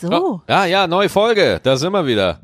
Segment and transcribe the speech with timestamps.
[0.00, 0.42] So.
[0.48, 2.40] Ja, ja, neue Folge, da sind wir wieder.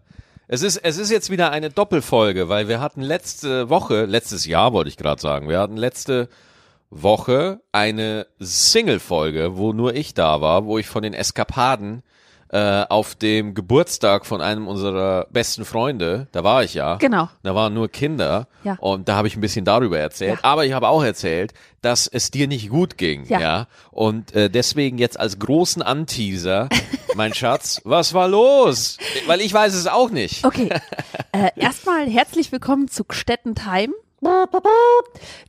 [0.47, 4.73] Es ist, es ist jetzt wieder eine Doppelfolge, weil wir hatten letzte Woche, letztes Jahr
[4.73, 6.29] wollte ich gerade sagen, wir hatten letzte
[6.91, 12.03] Woche eine Single-Folge, wo nur ich da war, wo ich von den Eskapaden
[12.53, 16.97] äh, auf dem Geburtstag von einem unserer besten Freunde, da war ich ja.
[16.97, 17.29] Genau.
[17.45, 18.49] Da waren nur Kinder.
[18.65, 18.77] Ja.
[18.81, 20.41] Und da habe ich ein bisschen darüber erzählt.
[20.43, 20.45] Ja.
[20.45, 23.25] Aber ich habe auch erzählt, dass es dir nicht gut ging.
[23.27, 23.41] Ja.
[23.41, 23.67] ja?
[23.93, 26.69] Und äh, deswegen jetzt als großen Anteaser,
[27.15, 28.99] mein Schatz, was war los?
[29.27, 30.45] Weil ich weiß es auch nicht.
[30.45, 30.69] Okay.
[31.33, 33.95] Äh, erstmal herzlich willkommen zu Gstetten Time.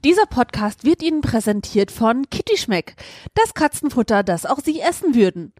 [0.05, 2.95] Dieser Podcast wird Ihnen präsentiert von Kitty Schmeck,
[3.33, 5.53] das Katzenfutter, das auch Sie essen würden.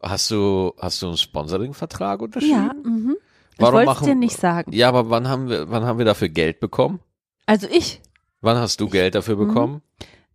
[0.00, 2.82] Hast du, hast du einen Sponsoring-Vertrag Ja, unterschrieben?
[2.84, 3.16] mhm.
[3.54, 4.72] Ich Warum wollte es dir nicht sagen.
[4.72, 7.00] Ja, aber wann haben wir, wann haben wir dafür Geld bekommen?
[7.46, 8.00] Also ich,
[8.40, 9.48] Wann hast du Geld dafür Mhm.
[9.48, 9.82] bekommen?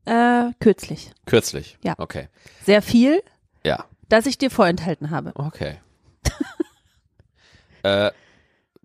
[0.06, 1.12] äh, kürzlich.
[1.26, 1.78] Kürzlich.
[1.84, 1.94] Ja.
[1.98, 2.28] Okay.
[2.66, 3.24] Sehr viel,
[3.66, 3.86] Ja.
[4.10, 5.32] das ich dir vorenthalten habe.
[5.36, 5.80] Okay.
[7.84, 8.12] äh,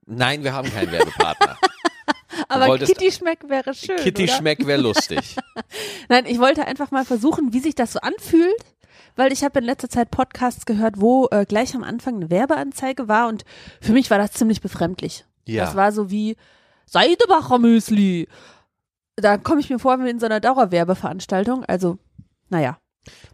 [0.07, 1.57] nein, wir haben keinen Werbepartner.
[2.49, 3.97] Aber Kitty Schmeck wäre schön.
[3.97, 4.33] Kitty oder?
[4.35, 5.35] Schmeck wäre lustig.
[6.09, 8.55] Nein, ich wollte einfach mal versuchen, wie sich das so anfühlt,
[9.19, 13.09] weil ich habe in letzter Zeit Podcasts gehört, wo äh, gleich am Anfang eine Werbeanzeige
[13.09, 13.45] war und
[13.81, 15.25] für mich war das ziemlich befremdlich.
[15.45, 15.65] Ja.
[15.65, 16.37] Das war so wie
[16.87, 18.29] Seidebacher Müsli.
[19.17, 21.65] Da komme ich mir vor wie in so einer Dauerwerbeveranstaltung.
[21.65, 21.99] Also,
[22.49, 22.79] naja.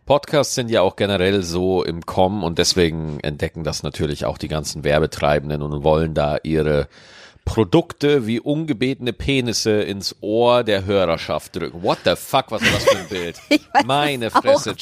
[0.07, 4.49] Podcasts sind ja auch generell so im Kommen und deswegen entdecken das natürlich auch die
[4.49, 6.89] ganzen Werbetreibenden und wollen da ihre
[7.45, 11.83] Produkte wie ungebetene Penisse ins Ohr der Hörerschaft drücken.
[11.83, 13.37] What the fuck, was war das für ein Bild?
[13.85, 14.81] Meine Fresse, nicht.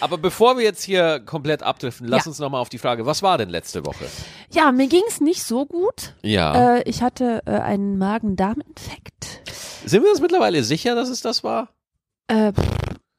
[0.00, 2.30] Aber bevor wir jetzt hier komplett abdriften, lass Ja.
[2.30, 4.04] uns nochmal auf die Frage, was war denn letzte Woche?
[4.50, 6.14] Ja, mir ging es nicht so gut.
[6.22, 6.76] Ja.
[6.76, 9.40] Äh, ich hatte äh, einen Magen-Darm-Infekt.
[9.84, 11.68] Sind wir uns mittlerweile sicher, dass es das war?
[12.28, 12.52] Äh,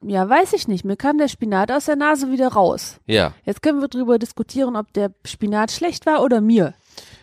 [0.04, 0.86] ja, weiß ich nicht.
[0.86, 2.98] Mir kam der Spinat aus der Nase wieder raus.
[3.06, 3.34] Ja.
[3.46, 6.74] Jetzt können wir drüber diskutieren, ob der Spinat schlecht war oder mir.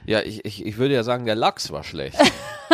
[0.06, 2.18] Ja, ich, ich, ich würde ja sagen, der Lachs war schlecht.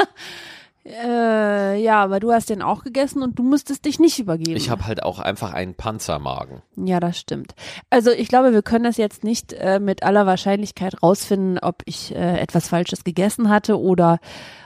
[0.88, 4.56] Äh, ja, aber du hast den auch gegessen und du musstest dich nicht übergeben.
[4.56, 6.62] Ich habe halt auch einfach einen Panzermagen.
[6.76, 7.54] Ja, das stimmt.
[7.90, 12.14] Also ich glaube, wir können das jetzt nicht äh, mit aller Wahrscheinlichkeit rausfinden, ob ich
[12.14, 14.18] äh, etwas Falsches gegessen hatte oder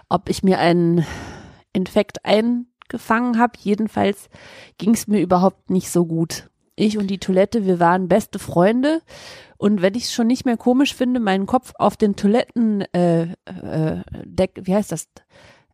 [0.09, 1.05] ob ich mir einen
[1.73, 3.55] Infekt eingefangen habe.
[3.59, 4.29] Jedenfalls
[4.79, 6.49] ging es mir überhaupt nicht so gut.
[6.77, 9.03] Ich und die Toilette, wir waren beste Freunde.
[9.59, 13.23] Und wenn ich es schon nicht mehr komisch finde, meinen Kopf auf den Toiletten äh,
[13.23, 15.09] äh, Deck, wie heißt das?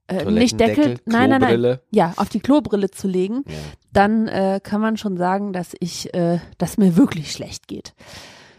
[0.09, 1.79] Äh, nicht Deckel, nein, nein, nein.
[1.91, 3.55] Ja, auf die Klobrille zu legen Ja.
[3.93, 7.93] dann äh, kann man schon sagen, dass ich, äh, dass mir wirklich schlecht geht.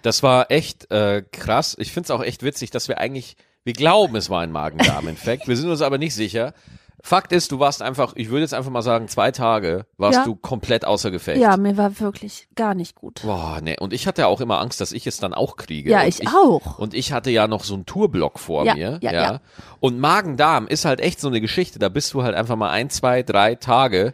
[0.03, 1.75] Das war echt äh, krass.
[1.79, 5.47] Ich finde es auch echt witzig, dass wir eigentlich, wir glauben, es war ein Magen-Darm-Infekt.
[5.47, 6.53] wir sind uns aber nicht sicher.
[7.01, 10.25] Fakt ist, du warst einfach, ich würde jetzt einfach mal sagen, zwei Tage warst Ja.
[10.25, 11.39] du komplett außer Gefecht.
[11.41, 13.21] Ja, mir war wirklich gar nicht gut.
[13.23, 13.77] Boah, nee.
[13.79, 15.89] Und ich hatte auch immer Angst, dass ich es dann auch kriege.
[15.91, 16.77] Ja, und ich, auch.
[16.77, 18.99] Und ich hatte ja noch so einen Tourblock vor Ja, mir.
[19.01, 19.41] ja, ja.
[19.79, 21.79] Und Magen-Darm ist halt echt so eine Geschichte.
[21.79, 24.13] Da bist du halt einfach mal ein, zwei, drei Tage,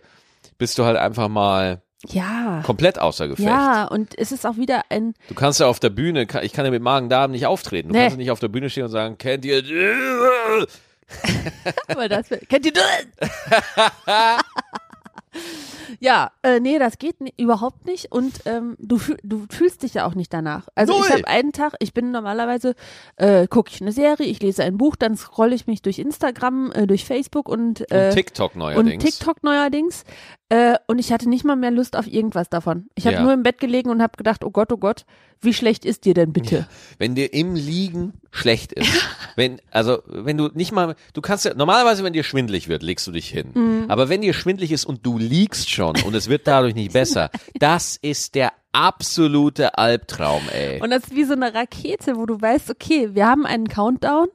[0.59, 2.61] bist du halt einfach mal Ja.
[2.63, 3.47] komplett außer Gefecht.
[3.47, 6.65] Ja, und es ist auch wieder ein, Du kannst ja auf der Bühne, ich kann
[6.65, 7.87] ja mit Magen-Darm nicht auftreten.
[7.89, 8.01] Du Nee.
[8.01, 9.63] kannst ja nicht auf der Bühne stehen und sagen, kennt ihr.
[11.87, 13.05] Aber das, kennt ihr das?
[15.99, 20.05] Ja, äh, nee, das geht überhaupt nicht und ähm, du, fühl- du fühlst dich ja
[20.07, 20.67] auch nicht danach.
[20.75, 21.09] Also ich Null.
[21.09, 22.73] habe einen Tag, ich bin normalerweise,
[23.17, 26.71] äh, gucke ich eine Serie, ich lese ein Buch, dann scrolle ich mich durch Instagram,
[26.71, 28.93] äh, durch Facebook und, äh, Und TikTok neuerdings.
[28.93, 30.05] und TikTok neuerdings.
[30.49, 32.87] Äh, und ich hatte nicht mal mehr Lust auf irgendwas davon.
[32.93, 33.23] Ich habe Ja.
[33.23, 35.05] nur im Bett gelegen und habe gedacht, oh Gott, oh Gott,
[35.41, 36.67] wie schlecht ist dir denn bitte?
[36.99, 38.87] Wenn dir im Liegen schlecht ist.
[39.35, 43.07] wenn, also, wenn du nicht mal, du kannst ja, normalerweise, wenn dir schwindlig wird, legst
[43.07, 43.51] du dich hin.
[43.55, 43.85] Mhm.
[43.87, 47.31] Aber wenn dir schwindlig ist und du liegst schon und es wird dadurch nicht besser,
[47.59, 50.79] das ist der absolute Albtraum, ey.
[50.81, 54.27] Und das ist wie so eine Rakete, wo du weißt, okay, wir haben einen Countdown.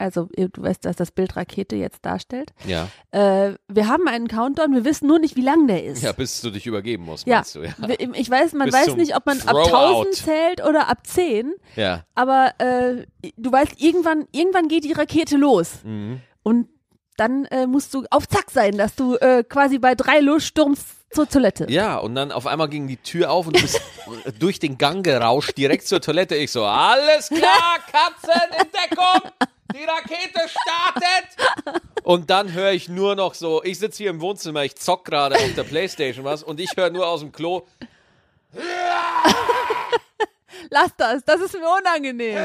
[0.00, 2.52] Also du weißt, dass das Bild Rakete jetzt darstellt.
[2.66, 2.88] ja.
[3.10, 6.02] Äh, wir haben einen Countdown, wir wissen nur nicht, wie lang der ist.
[6.02, 7.36] Ja, bis du dich übergeben musst, Ja.
[7.36, 7.74] meinst du, ja.
[8.14, 10.04] Ich weiß, man Bis weiß nicht, ob man ab Throwout.
[10.06, 12.04] 1000 zählt oder ab 10, Ja.
[12.14, 13.04] aber äh,
[13.36, 15.80] du weißt, irgendwann, irgendwann geht die Rakete los.
[15.84, 16.20] Mhm.
[16.42, 16.68] Und
[17.16, 21.28] dann äh, musst du auf Zack sein, dass du äh, quasi bei drei losstürmst zur
[21.28, 21.66] Toilette.
[21.68, 23.80] Ja, und dann auf einmal ging die Tür auf und du bist
[24.38, 26.36] durch den Gang gerauscht, direkt zur Toilette.
[26.36, 29.30] Ich so, alles klar, Katzen in Deckung,
[29.74, 31.82] die Rakete startet.
[32.02, 35.36] Und dann höre ich nur noch so, ich sitze hier im Wohnzimmer, ich zock gerade
[35.36, 37.66] auf der Playstation was und ich höre nur aus dem Klo,
[40.70, 42.36] Lass das, das ist mir unangenehm.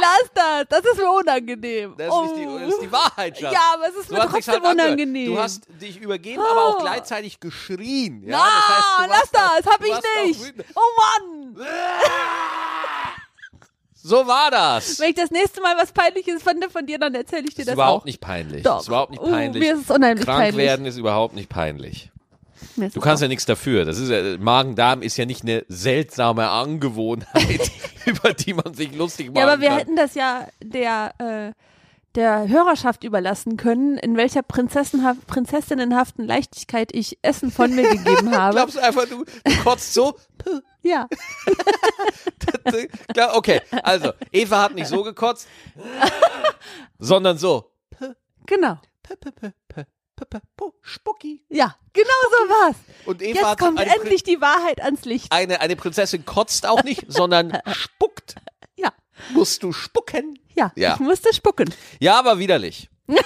[0.00, 1.94] Lass das, das ist mir unangenehm.
[1.96, 3.52] das ist, die, das ist die Wahrheit, Schatz.
[3.52, 4.86] Ja, aber es ist Du mir trotzdem halt angehört.
[4.88, 5.34] unangenehm.
[5.34, 6.82] Du hast dich übergeben, aber auch Oh.
[6.82, 8.22] gleichzeitig geschrien.
[8.26, 10.54] Ja, Na, das heißt, lass warst auch- das, hab ich nicht.
[10.74, 11.56] Oh Mann.
[14.02, 14.98] So war das.
[14.98, 17.68] Wenn ich das nächste Mal was Peinliches fand von dir, dann erzähle ich dir ist
[17.68, 18.04] das überhaupt auch.
[18.04, 18.62] nicht peinlich.
[18.64, 18.80] Doch.
[18.80, 19.62] Ist überhaupt nicht Uh, peinlich.
[19.62, 20.56] mir ist es unheimlich Krank peinlich.
[20.66, 22.10] werden ist überhaupt nicht peinlich.
[22.76, 23.84] Du kannst auch- ja nichts dafür.
[23.84, 27.70] Das ist ja, Magen-Darm ist ja nicht eine seltsame Angewohnheit,
[28.06, 29.78] über die man sich lustig machen Ja, aber wir kann.
[29.78, 31.52] hätten das ja der, äh,
[32.14, 38.54] der Hörerschaft überlassen können, in welcher prinzessinnenhaften Leichtigkeit ich Essen von mir gegeben habe.
[38.56, 40.14] Glaubst du einfach, du, du kotzt so?
[40.82, 41.08] ja.
[43.34, 45.46] Okay, also Eva hat nicht so gekotzt,
[46.98, 47.70] sondern so.
[48.46, 48.78] Genau.
[50.82, 51.44] Spucki.
[51.48, 52.76] Ja, genau so war's.
[53.06, 55.30] Und Eva Jetzt kommt eine, Prin- endlich die Wahrheit ans Licht.
[55.30, 58.36] eine, eine Prinzessin kotzt auch nicht, sondern spuckt.
[59.30, 60.38] Musst du spucken?
[60.54, 60.94] ja, Ja.
[60.94, 61.72] ich musste spucken.
[62.00, 62.88] Ja, aber widerlich.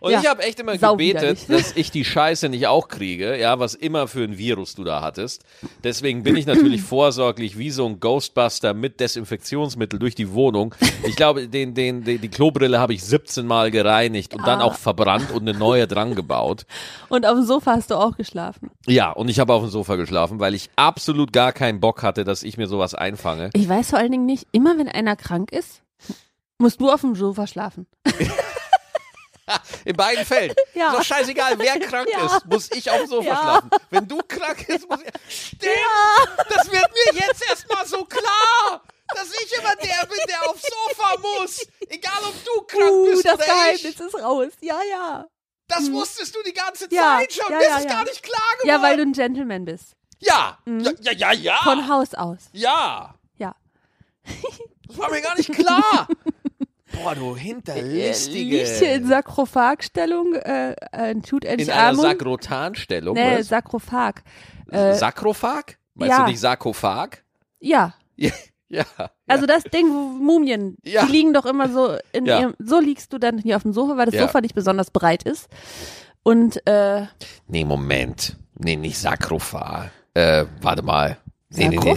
[0.00, 3.58] Und Ja, ich habe echt immer gebetet, dass ich die Scheiße nicht auch kriege, ja,
[3.58, 5.44] was immer für ein Virus du da hattest.
[5.84, 10.74] Deswegen bin ich natürlich vorsorglich wie so ein Ghostbuster mit Desinfektionsmittel durch die Wohnung.
[11.06, 14.46] Ich glaube, den, den, den, die Klobrille habe ich 17 Mal gereinigt und Ah.
[14.46, 16.64] dann auch verbrannt und eine neue dran gebaut.
[17.08, 18.70] Und auf dem Sofa hast du auch geschlafen.
[18.86, 22.24] Ja, und ich habe auf dem Sofa geschlafen, weil ich absolut gar keinen Bock hatte,
[22.24, 23.50] dass ich mir sowas einfange.
[23.54, 25.82] Ich weiß vor allen Dingen nicht, immer wenn einer krank ist,
[26.58, 27.86] musst du auf dem Sofa schlafen.
[29.84, 30.54] In beiden Fällen.
[30.74, 30.92] Ja.
[30.92, 32.26] Ist doch scheißegal, wer krank Ja.
[32.26, 33.36] ist, muss ich auf dem Sofa Ja.
[33.42, 33.70] schlafen.
[33.90, 35.46] Wenn du krank bist, muss ich.
[35.48, 35.72] Stimmt!
[36.48, 38.82] Das wird mir jetzt erstmal so klar,
[39.14, 41.66] dass ich immer der bin, der aufs Sofa muss.
[41.88, 44.00] Egal, ob du krank Uh, bist das oder Geheimnis ich.
[44.00, 44.52] ist raus.
[44.60, 45.26] Ja, ja.
[45.66, 47.52] Das wusstest du die ganze Ja, Zeit schon.
[47.52, 47.90] ja, Mir ja, ist ja.
[47.90, 48.68] gar nicht klar geworden.
[48.68, 49.92] Ja, weil du ein Gentleman bist.
[50.20, 50.58] Ja.
[50.66, 51.60] Ja, ja, ja, ja.
[51.62, 52.38] Von Haus aus.
[52.52, 53.14] ja.
[53.36, 53.54] Ja.
[54.88, 56.08] Das war mir gar nicht klar.
[57.02, 58.56] Boah, du hinterlistige.
[58.58, 61.94] Liegt hier in Sarkophagstellung, äh, äh, tut in einer.
[61.94, 63.14] Sakrotanstellung.
[63.14, 63.48] Nee, was?
[63.48, 64.22] Sarkophag.
[64.70, 65.78] Äh, Sakrophag?
[65.94, 66.24] Meinst ja.
[66.24, 67.22] du nicht Sarkophag?
[67.60, 67.94] ja.
[68.70, 68.84] Ja.
[68.98, 69.10] ja.
[69.26, 71.06] Also das Ding, Mumien, Ja.
[71.06, 72.40] die liegen doch immer so in Ja.
[72.40, 74.22] ihrem, so liegst du dann hier auf dem Sofa, weil das Ja.
[74.22, 75.48] Sofa nicht besonders breit ist.
[76.22, 77.06] Und äh,
[77.46, 78.36] Nee, Moment.
[78.58, 79.90] Nee, nicht Sakrophag.
[80.14, 81.16] Äh, warte mal.
[81.50, 81.96] Nee, nee, nee.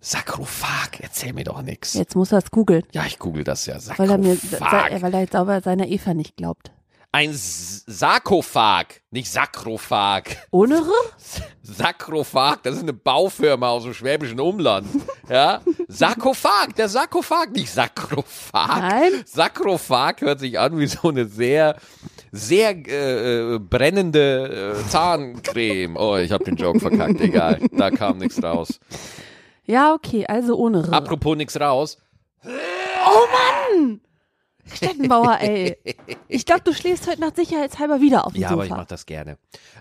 [0.00, 0.90] Sarkophag.
[0.90, 1.00] Sakrophag.
[1.00, 1.94] Erzähl mir doch nix.
[1.94, 3.76] Jetzt muss er es googeln, Ja, ich google das ja.
[3.96, 6.70] weil er mir, weil er jetzt aber seiner Eva nicht glaubt.
[7.12, 10.46] Ein S- Sarkophag, nicht Sakrophag.
[10.52, 10.84] Ohne R?
[11.62, 14.86] Sakrophag, das ist eine Baufirma aus dem schwäbischen Umland.
[15.28, 15.60] Ja?
[15.88, 18.78] Sarkophag, der Sarkophag, nicht Sakrophag.
[18.80, 19.12] Nein.
[19.26, 21.76] Sakrophag hört sich an wie so eine sehr,
[22.30, 25.96] sehr äh, äh, brennende äh, Zahncreme.
[25.96, 27.58] Oh, ich habe den Joke verkackt, egal.
[27.72, 28.78] Da kam nichts raus.
[29.70, 30.92] Ja, okay, also ohne R.
[30.92, 31.96] Apropos nichts raus.
[34.72, 35.76] Stettenbauer, ey.
[36.28, 38.54] Ich glaube, du schläfst heute Nacht sicherheitshalber wieder auf dem Ja, Sofa.
[38.60, 39.36] aber ich mach das gerne.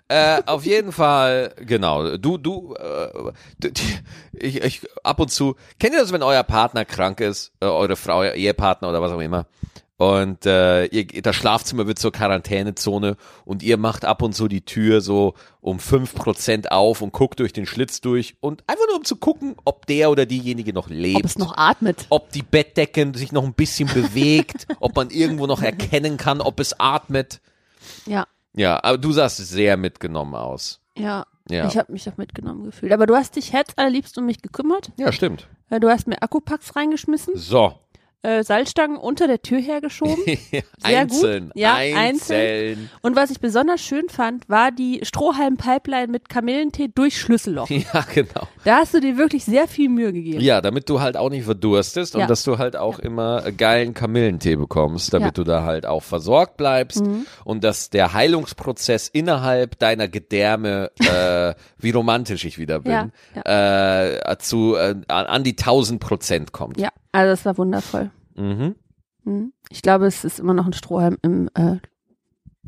[0.07, 2.17] Äh, auf jeden Fall, genau.
[2.17, 3.81] Du, du, äh, d- d-
[4.33, 7.95] ich, ich, ab und zu, kennt ihr das, wenn euer Partner krank ist, äh, eure
[7.95, 9.45] Frau, Ehepartner oder was auch immer?
[9.99, 14.61] Und äh, ihr, das Schlafzimmer wird zur Quarantänezone und ihr macht ab und zu die
[14.63, 18.95] Tür so um fünf Prozent auf und guckt durch den Schlitz durch und einfach nur
[18.99, 22.05] um zu gucken, ob der oder diejenige noch lebt Ob es noch atmet.
[22.09, 26.61] ob die Bettdecke sich noch ein bisschen bewegt, ob man irgendwo noch erkennen kann, ob
[26.61, 27.41] es atmet.
[28.05, 28.25] Ja,
[28.55, 30.79] Ja, aber du sahst sehr mitgenommen aus.
[30.97, 31.25] ja.
[31.49, 31.67] Ja.
[31.67, 32.91] Ich habe mich auch mitgenommen gefühlt.
[32.93, 34.91] Aber du hast dich herzallerliebst um mich gekümmert.
[34.97, 35.47] Ja, stimmt.
[35.71, 37.73] Äh, Du hast mir Akkupacks reingeschmissen, So.
[38.21, 40.17] Äh, Salzstangen unter der Tür hergeschoben.
[40.51, 41.45] Sehr einzeln.
[41.45, 41.55] gut.
[41.55, 42.89] Ja, einzeln.
[43.01, 47.69] Und was ich besonders schön fand, war die Strohhalm-Pipeline mit Kamillentee durch Schlüsselloch.
[47.93, 48.47] Ja, genau.
[48.65, 50.41] Da hast du dir wirklich sehr viel Mühe gegeben.
[50.41, 52.27] Ja, damit du halt auch nicht verdurstest und Ja.
[52.27, 55.29] dass du halt auch immer äh, geilen Kamillentee bekommst, damit Ja.
[55.29, 55.33] Mhm.
[55.35, 57.01] du da halt auch versorgt bleibst
[57.45, 63.11] und dass der Heilungsprozess innerhalb deiner Gedärme, äh, wie romantisch ich wieder bin,
[63.45, 66.79] Ja, Äh, zu äh, an, an die 1000 Prozent kommt.
[66.79, 68.11] Ja, also das war wundervoll.
[68.35, 68.75] Mhm.
[69.23, 69.53] Mhm.
[69.69, 71.77] Ich glaube, es ist immer noch ein Strohhalm im äh,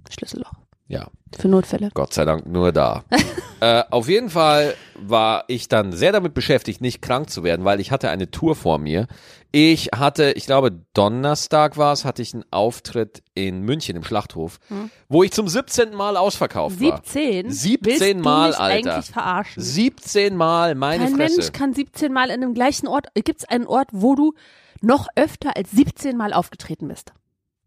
[0.10, 0.54] Schlüsselloch.
[0.92, 1.08] Ja.
[1.40, 1.90] Für Notfälle.
[1.94, 3.06] Gott sei Dank nur da.
[3.62, 7.80] äh, auf jeden Fall war ich dann sehr damit beschäftigt, nicht krank zu werden, weil
[7.80, 9.08] ich hatte eine Tour vor mir.
[9.54, 14.60] Ich hatte, ich glaube Donnerstag war es, hatte ich einen Auftritt in München im Schlachthof,
[15.08, 15.96] wo ich zum 17.
[15.96, 16.98] Mal ausverkauft war.
[16.98, 17.50] 17?
[17.50, 18.94] 17 Willst du Mal, mich Alter.
[18.96, 19.64] eigentlich verarschen?
[19.64, 21.38] 17 Mal, meine Kein Fresse.
[21.38, 23.08] Mensch kann 17 Mal in dem gleichen Ort.
[23.14, 24.34] Gibt es einen Ort, wo du
[24.82, 27.14] noch öfter als 17 Mal aufgetreten bist?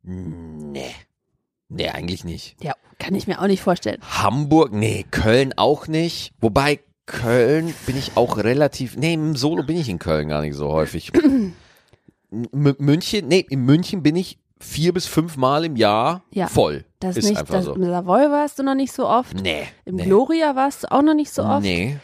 [0.03, 0.95] nee.
[1.69, 2.57] Nee, eigentlich nicht.
[2.63, 4.01] Ja, kann ich mir auch nicht vorstellen.
[4.03, 6.33] Hamburg, nee, Köln auch nicht.
[6.41, 10.55] Wobei Köln bin ich auch relativ, nee, im Solo bin ich in Köln gar nicht
[10.55, 11.13] so häufig.
[12.31, 16.49] München, nee, in München bin ich vier bis fünf Mal im Jahr Ja.
[16.49, 16.85] voll.
[17.01, 17.75] Das ist nicht, einfach das, so.
[17.75, 19.41] Im Savoy warst du noch nicht so oft.
[19.41, 19.67] Nee.
[19.85, 20.05] Im nee.
[20.05, 21.63] Gloria warst du auch noch nicht so oft.
[21.63, 21.99] Nee.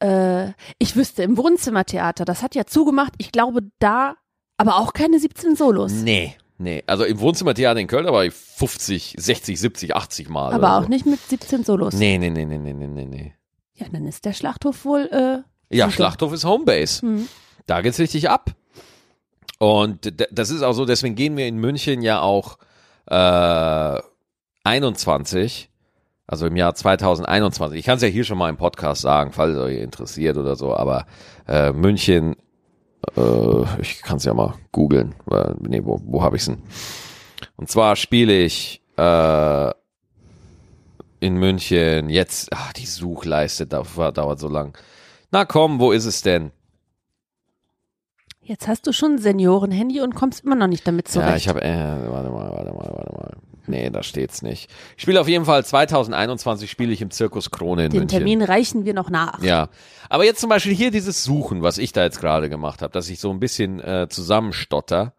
[0.00, 4.16] äh, ich wüsste, im Wohnzimmertheater, das hat ja zugemacht, ich glaube da,
[4.58, 5.92] aber auch keine 17 Solos.
[5.92, 6.82] Nee, nee.
[6.86, 10.52] Also im Wohnzimmertheater in Köln aber 50, 60, 70, 80 Mal.
[10.52, 10.88] aber auch so.
[10.88, 11.94] nicht mit 17 Solos.
[11.94, 13.34] Nee, nee, nee, nee, nee, nee, nee.
[13.74, 15.08] Ja, dann ist der Schlachthof wohl,
[15.70, 15.90] äh, Ja.
[15.90, 17.02] Schlachthof ist Homebase.
[17.02, 17.28] hm.
[17.66, 18.50] Da geht's richtig ab.
[19.58, 22.58] Und das ist auch so, deswegen gehen wir in München ja auch
[23.06, 24.00] äh,
[24.64, 25.70] 21,
[26.26, 27.78] also im Jahr 2021.
[27.78, 30.56] Ich kann es ja hier schon mal im Podcast sagen, falls es euch interessiert oder
[30.56, 31.06] so, aber
[31.46, 32.36] äh, München,
[33.16, 35.14] äh, ich kann es ja mal googeln.
[35.30, 36.62] Äh, nee, wo, wo habe ich's denn?
[37.56, 39.70] Und zwar spiele ich äh,
[41.20, 44.76] in München jetzt, ach, die Suchleiste dauert, dauert so lang.
[45.30, 46.50] Na komm, wo ist es denn?
[48.42, 51.30] Jetzt hast du schon ein Seniorenhandy und kommst immer noch nicht damit zurecht.
[51.30, 53.36] Ja, ich habe, äh, warte mal, warte mal, warte mal.
[53.66, 54.70] Nee, da steht's nicht.
[54.96, 58.18] Ich spiele auf jeden Fall 2021 spiele ich im Zirkus Krone in Den München.
[58.18, 59.42] Termin reichen wir noch nach.
[59.42, 59.68] Ja,
[60.08, 63.08] aber jetzt zum Beispiel hier dieses Suchen, was ich da jetzt gerade gemacht habe, dass
[63.08, 65.14] ich so ein bisschen äh, zusammenstotter,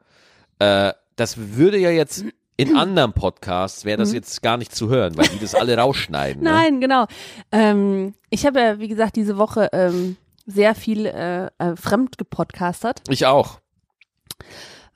[0.60, 2.26] äh, das würde ja jetzt
[2.58, 6.44] in anderen Podcasts wäre das jetzt gar nicht zu hören, weil die das alle rausschneiden.
[6.44, 6.50] Ne?
[6.50, 6.56] Mhm.
[6.56, 7.06] Nein, genau.
[7.52, 13.02] Ähm, ich habe ja, wie gesagt, diese Woche ähm, sehr viel äh, äh, fremd gepodcastert,
[13.10, 13.60] Ich auch.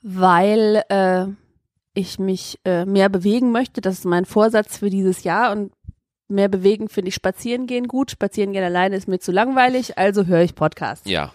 [0.02, 1.26] weil äh,
[1.98, 3.80] ich mich äh, mehr bewegen möchte.
[3.80, 5.72] Das ist mein Vorsatz für dieses Jahr und
[6.28, 8.10] mehr bewegen finde ich spazieren gehen gut.
[8.10, 11.08] Spazieren gehen alleine ist mir zu langweilig, also höre ich Podcasts.
[11.08, 11.32] Ja.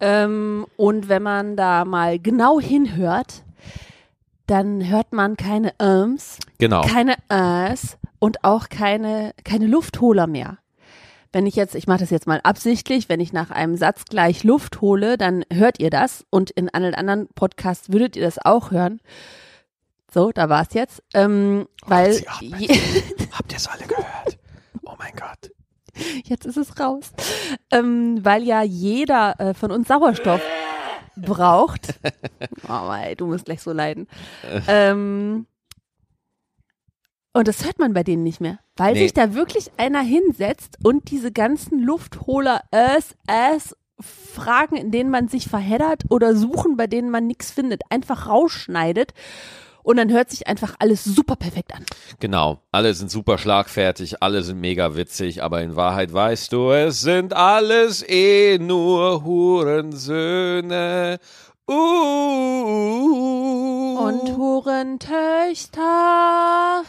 [0.00, 3.42] Ähm, und wenn man da mal genau hinhört,
[4.46, 6.82] dann hört man keine Äms, Genau.
[6.82, 10.58] keine Äs und auch keine, keine Luftholer mehr.
[11.32, 14.42] Wenn ich jetzt, ich mache das jetzt mal absichtlich, wenn ich nach einem Satz gleich
[14.42, 18.72] Luft hole, dann hört ihr das und in allen anderen Podcasts würdet ihr das auch
[18.72, 19.00] hören.
[20.12, 21.02] So, da war's jetzt.
[21.14, 22.60] Ähm, weil atmet.
[22.60, 22.68] je,
[23.32, 24.38] Habt ihr es alle gehört?
[24.84, 25.52] Oh mein Gott.
[26.24, 27.12] jetzt ist es raus.
[27.70, 30.40] Ähm, weil ja jeder äh, von uns Sauerstoff
[31.16, 31.94] braucht.
[32.68, 34.06] Oh, ey, du musst gleich so leiden.
[34.68, 35.46] Ähm,
[37.32, 39.00] und das hört man bei denen nicht mehr, weil Nee.
[39.00, 45.28] sich da wirklich einer hinsetzt und diese ganzen Luftholer es, es Fragen, in denen man
[45.28, 49.12] sich verheddert oder Suchen, bei denen man nichts findet, einfach rausschneidet
[49.82, 51.84] und dann hört sich einfach alles super perfekt an.
[52.18, 57.00] Genau, alle sind super schlagfertig, alle sind mega witzig, aber in Wahrheit weißt du, es
[57.00, 61.18] sind alles eh nur Hurensöhne.
[61.68, 63.98] Uh.
[64.00, 66.82] Und Hurentöchter.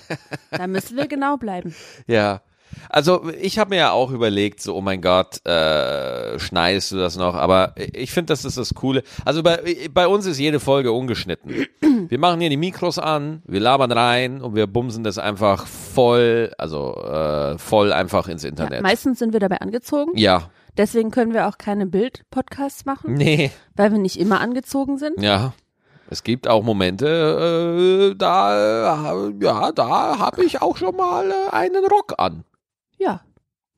[0.50, 1.76] da müssen wir genau bleiben.
[2.08, 2.42] Ja.
[2.90, 7.16] Also ich habe mir ja auch überlegt, so, oh mein Gott, äh, schneidest du das
[7.18, 7.36] noch?
[7.36, 9.04] Aber ich finde, das ist das Coole.
[9.26, 9.60] Also bei,
[9.94, 11.68] bei uns ist jede Folge ungeschnitten.
[12.10, 16.52] Wir machen hier die Mikros an, wir labern rein und wir bumsen das einfach voll,
[16.58, 18.82] also äh, voll einfach ins Ja, Internet.
[18.82, 20.12] meistens sind wir dabei angezogen.
[20.18, 25.22] Ja, Deswegen können wir auch keine Bild-Podcasts machen, nee, weil wir nicht immer angezogen sind.
[25.22, 25.54] ja.
[26.14, 31.56] Es gibt auch Momente, äh, da, äh, ja, da habe ich auch schon mal äh,
[31.56, 32.44] einen Rock an.
[33.02, 33.22] Ja.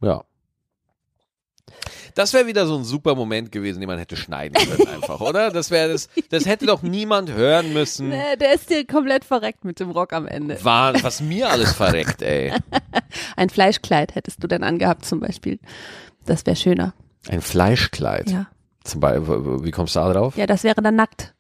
[0.02, 0.24] Ja.
[2.16, 5.50] Das wäre wieder so ein super Moment gewesen, den man hätte schneiden können einfach, oder?
[5.50, 8.10] Das wäre das, das hätte doch niemand hören müssen.
[8.10, 10.64] Nee, der ist dir komplett verreckt mit dem Rock am Ende.
[10.64, 12.54] War, was mir alles verreckt, ey.
[13.36, 15.60] Ein Fleischkleid hättest du dann angehabt zum Beispiel.
[16.26, 16.94] Das wäre schöner.
[17.30, 18.30] Ein Fleischkleid.
[18.30, 18.48] Ja.
[18.84, 20.38] Zum Beispiel, wie kommst du da drauf?
[20.38, 21.34] Ja, das wäre dann nackt.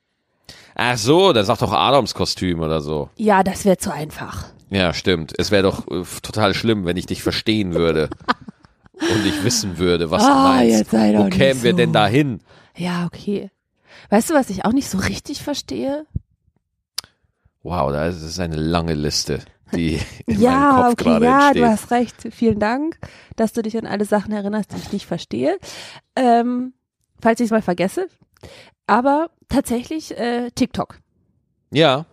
[0.75, 3.10] Ach so, dann sag doch Adams Kostüm oder so.
[3.16, 4.54] Ja, das wäre zu einfach.
[4.74, 5.34] Ja, stimmt.
[5.38, 8.10] Es wäre doch äh, total schlimm, wenn ich dich verstehen würde.
[8.98, 10.77] und ich wissen würde, was du Ah, meinst.
[10.80, 11.77] jetzt sei doch Wo nicht kämen wir so.
[11.77, 12.39] denn da hin?
[12.75, 13.51] Ja, okay.
[14.10, 16.06] Weißt du, was ich auch nicht so richtig verstehe?
[17.62, 19.39] Wow, da ist es eine lange Liste,
[19.74, 21.63] die in meinem ja, Kopf okay, gerade ja, entsteht.
[21.63, 22.15] du hast recht.
[22.32, 22.98] Vielen Dank,
[23.36, 25.58] dass du dich an alle Sachen erinnerst, die ich nicht verstehe.
[26.15, 26.74] Ähm,
[27.22, 28.08] falls ich es mal vergesse.
[28.88, 30.98] Aber tatsächlich äh, TikTok.
[31.72, 32.06] ja,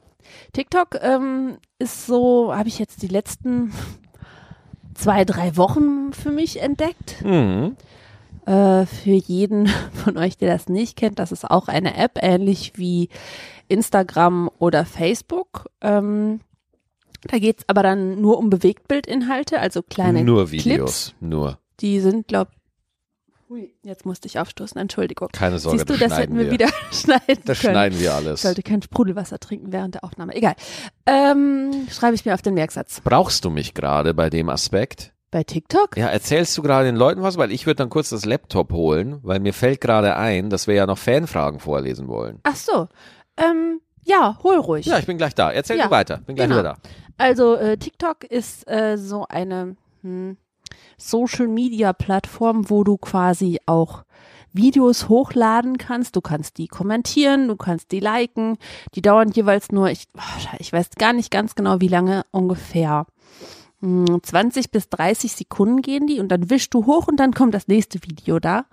[0.52, 3.73] TikTok ähm, ist so, habe ich jetzt die letzten
[4.95, 7.23] zwei, drei Wochen für mich entdeckt.
[7.25, 7.76] mhm.
[8.47, 12.73] Äh, für jeden von euch, der das nicht kennt, das ist auch eine App, ähnlich
[12.76, 13.11] wie
[13.69, 15.66] Instagram oder Facebook.
[15.83, 16.40] Ähm,
[17.23, 20.64] da geht's aber dann nur um Bewegtbildinhalte, also kleine nur Clips.
[20.64, 21.59] Videos, nur.
[21.80, 22.49] Die sind, glaub
[23.50, 25.28] Ui, jetzt musste ich aufstoßen, Entschuldigung.
[25.33, 27.75] Keine Sorge, Siehst du, das das hätten schneiden wir wieder schneiden Das können.
[27.75, 28.42] schneiden wir Ich alles.
[28.42, 30.37] sollte kein Sprudelwasser trinken während der Aufnahme.
[30.37, 30.54] Egal.
[31.04, 33.00] Ähm, schreibe ich mir auf den Merksatz.
[33.02, 35.12] Brauchst du mich gerade bei dem Aspekt?
[35.33, 35.97] Bei TikTok?
[35.97, 37.38] Ja, erzählst du gerade den Leuten was?
[37.38, 40.75] Weil ich würde dann kurz das Laptop holen, weil mir fällt gerade ein, dass wir
[40.76, 42.38] ja noch Fanfragen vorlesen wollen.
[42.45, 42.87] Ach so.
[43.37, 44.87] Ähm, ja, hol ruhig.
[44.87, 45.50] Ja, ich bin gleich da.
[45.50, 46.19] Erzähl Ja, du weiter.
[46.19, 46.61] Bin gleich genau.
[46.61, 46.90] wieder da.
[47.19, 50.37] Also äh, TikTok ist äh, so eine, hm,
[51.00, 54.04] Social Media Plattform, wo du quasi auch
[54.52, 56.16] Videos hochladen kannst.
[56.16, 58.59] Du kannst die kommentieren, du kannst die liken.
[58.95, 60.09] Die dauern jeweils nur, ich,
[60.59, 63.07] ich weiß gar nicht ganz genau, wie lange ungefähr.
[63.80, 67.54] 20 hm, bis 30 Sekunden gehen die und dann wischst du hoch und dann kommt
[67.54, 68.66] das nächste Video da.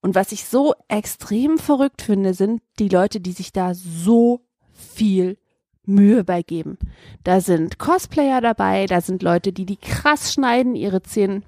[0.00, 4.40] Und was ich so extrem verrückt finde, sind die Leute, die sich da so
[4.72, 5.36] viel
[5.84, 6.78] Mühe beigeben.
[7.22, 11.44] Da sind Cosplayer dabei, da sind Leute, die die krass schneiden, ihre 10,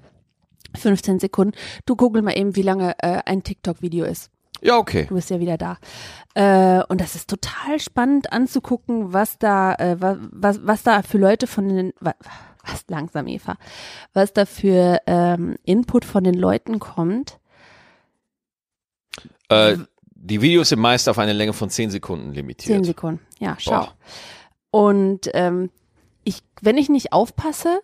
[0.75, 1.53] 15 Sekunden.
[1.85, 4.29] Du google mal eben, wie lange äh, ein TikTok-Video ist.
[4.61, 5.05] Ja, okay.
[5.07, 5.77] Du bist ja wieder da.
[6.35, 11.47] Äh, und das ist total spannend anzugucken, was da, äh, was, was da für Leute
[11.47, 12.15] von den, was,
[12.87, 13.57] langsam, Eva,
[14.13, 17.39] was da für ähm, Input von den Leuten kommt.
[19.49, 19.77] Äh,
[20.15, 22.77] die Videos sind meist auf eine Länge von 10 Sekunden limitiert.
[22.77, 23.71] 10 Sekunden, ja, schau.
[23.71, 23.93] Boah.
[24.71, 25.69] Und ähm,
[26.23, 27.81] ich, wenn ich nicht aufpasse,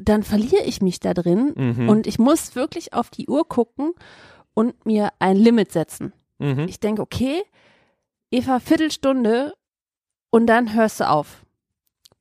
[0.00, 1.88] dann verliere ich mich da drin mhm.
[1.88, 3.92] und ich muss wirklich auf die Uhr gucken
[4.54, 6.12] und mir ein Limit setzen.
[6.38, 6.66] Mhm.
[6.68, 7.42] Ich denke, okay,
[8.30, 9.52] Eva, Viertelstunde
[10.30, 11.44] und dann hörst du auf.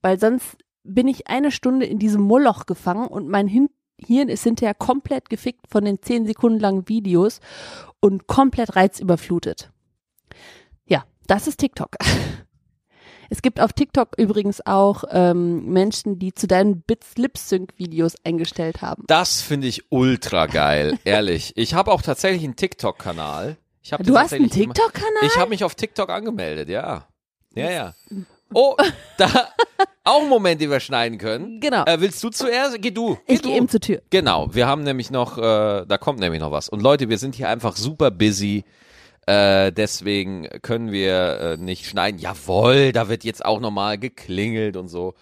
[0.01, 4.73] Weil sonst bin ich eine Stunde in diesem Moloch gefangen und mein Hirn ist hinterher
[4.73, 7.39] komplett gefickt von den zehn Sekunden langen Videos
[7.99, 9.71] und komplett reizüberflutet.
[10.85, 11.95] Ja, das ist TikTok.
[13.31, 18.15] Es gibt auf TikTok übrigens auch ähm, Menschen, die zu deinen Bits Lip Sync Videos
[18.25, 19.05] eingestellt haben.
[19.07, 21.53] Das finde ich ultra geil, ehrlich.
[21.55, 23.55] Ich habe auch tatsächlich einen TikTok Kanal.
[23.81, 25.23] Ich du hast einen TikTok Kanal?
[25.23, 27.07] Ich habe mich auf TikTok angemeldet, ja.
[27.55, 27.93] Ja, ja.
[28.53, 28.75] Oh,
[29.15, 29.29] da
[30.03, 31.61] auch ein Moment, den wir schneiden können.
[31.61, 31.85] Genau.
[31.85, 32.81] Äh, willst du zuerst?
[32.81, 33.17] Geh du.
[33.25, 34.01] Geh ich gehe eben zur Tür.
[34.09, 34.53] Genau.
[34.53, 36.67] Wir haben nämlich noch, äh, da kommt nämlich noch was.
[36.67, 38.65] Und Leute, wir sind hier einfach super busy.
[39.31, 42.19] Äh, deswegen können wir äh, nicht schneiden.
[42.19, 45.13] Jawohl, da wird jetzt auch nochmal geklingelt und so.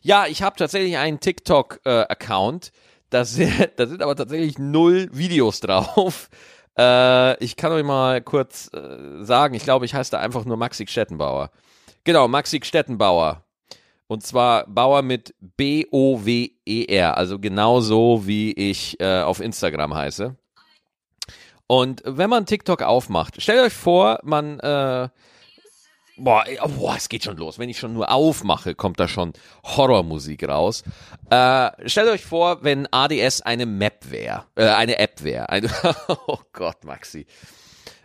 [0.00, 2.68] Ja, ich habe tatsächlich einen TikTok-Account.
[2.68, 2.70] Äh,
[3.10, 6.30] da, sind, aber tatsächlich null Videos drauf.
[6.78, 10.56] Äh, ich kann euch mal kurz äh, sagen, ich glaube, ich heiße da einfach nur
[10.56, 11.50] Maxi Stettenbauer.
[12.04, 13.42] Genau, Maxi Stettenbauer.
[14.06, 20.36] Und zwar Bauer mit B-O-W-E-R, also genauso wie ich äh, auf Instagram heiße.
[21.68, 25.08] Und wenn man TikTok aufmacht, stellt euch vor, man, äh,
[26.16, 26.44] boah,
[26.76, 27.58] boah, es geht schon los.
[27.58, 30.82] Wenn ich schon nur aufmache, kommt da schon Horrormusik raus.
[31.28, 35.46] Äh, stellt euch vor, wenn ADS eine Map wäre, äh, eine App wäre.
[36.26, 37.26] oh Gott, Maxi.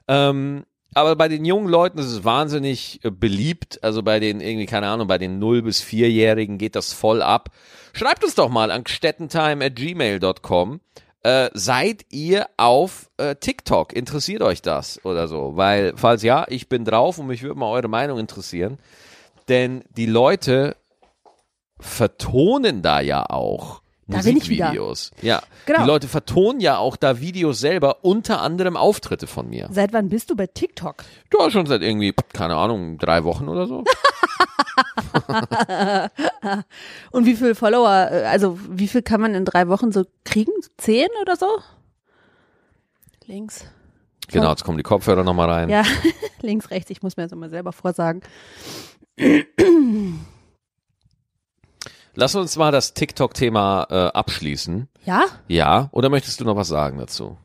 [0.09, 3.81] Ähm, aber bei den jungen Leuten ist es wahnsinnig äh, beliebt.
[3.81, 7.49] Also bei den irgendwie, keine Ahnung, bei den 0- bis 4-Jährigen geht das voll ab.
[7.93, 10.81] Schreibt uns doch mal an stettentime at gmail.com.
[11.23, 13.93] Äh, seid ihr auf äh, TikTok?
[13.93, 15.55] Interessiert euch das oder so?
[15.55, 18.77] Weil, falls ja, ich bin drauf und mich würde mal eure Meinung interessieren.
[19.47, 20.75] Denn die Leute
[21.79, 25.11] vertonen da ja auch da Musikvideos.
[25.21, 25.81] Ja, genau.
[25.81, 29.69] die Leute vertonen ja auch da Videos selber, unter anderem Auftritte von mir.
[29.71, 31.05] Seit wann bist du bei TikTok?
[31.29, 33.83] Du schon seit irgendwie, keine Ahnung, drei Wochen oder so.
[37.11, 40.51] Und wie viele Follower, äh, also wie viel kann man in drei Wochen so kriegen?
[40.77, 41.47] Zehn oder so?
[43.25, 43.65] Links.
[44.29, 45.69] Genau, jetzt kommen die Kopfhörer nochmal rein.
[45.69, 45.83] Ja,
[46.41, 48.21] links, rechts, ich muss mir das immer selber vorsagen.
[52.15, 54.87] Lass uns mal das TikTok-Thema äh, abschließen.
[55.05, 55.25] Ja?
[55.47, 57.37] Ja, oder möchtest du noch was sagen dazu?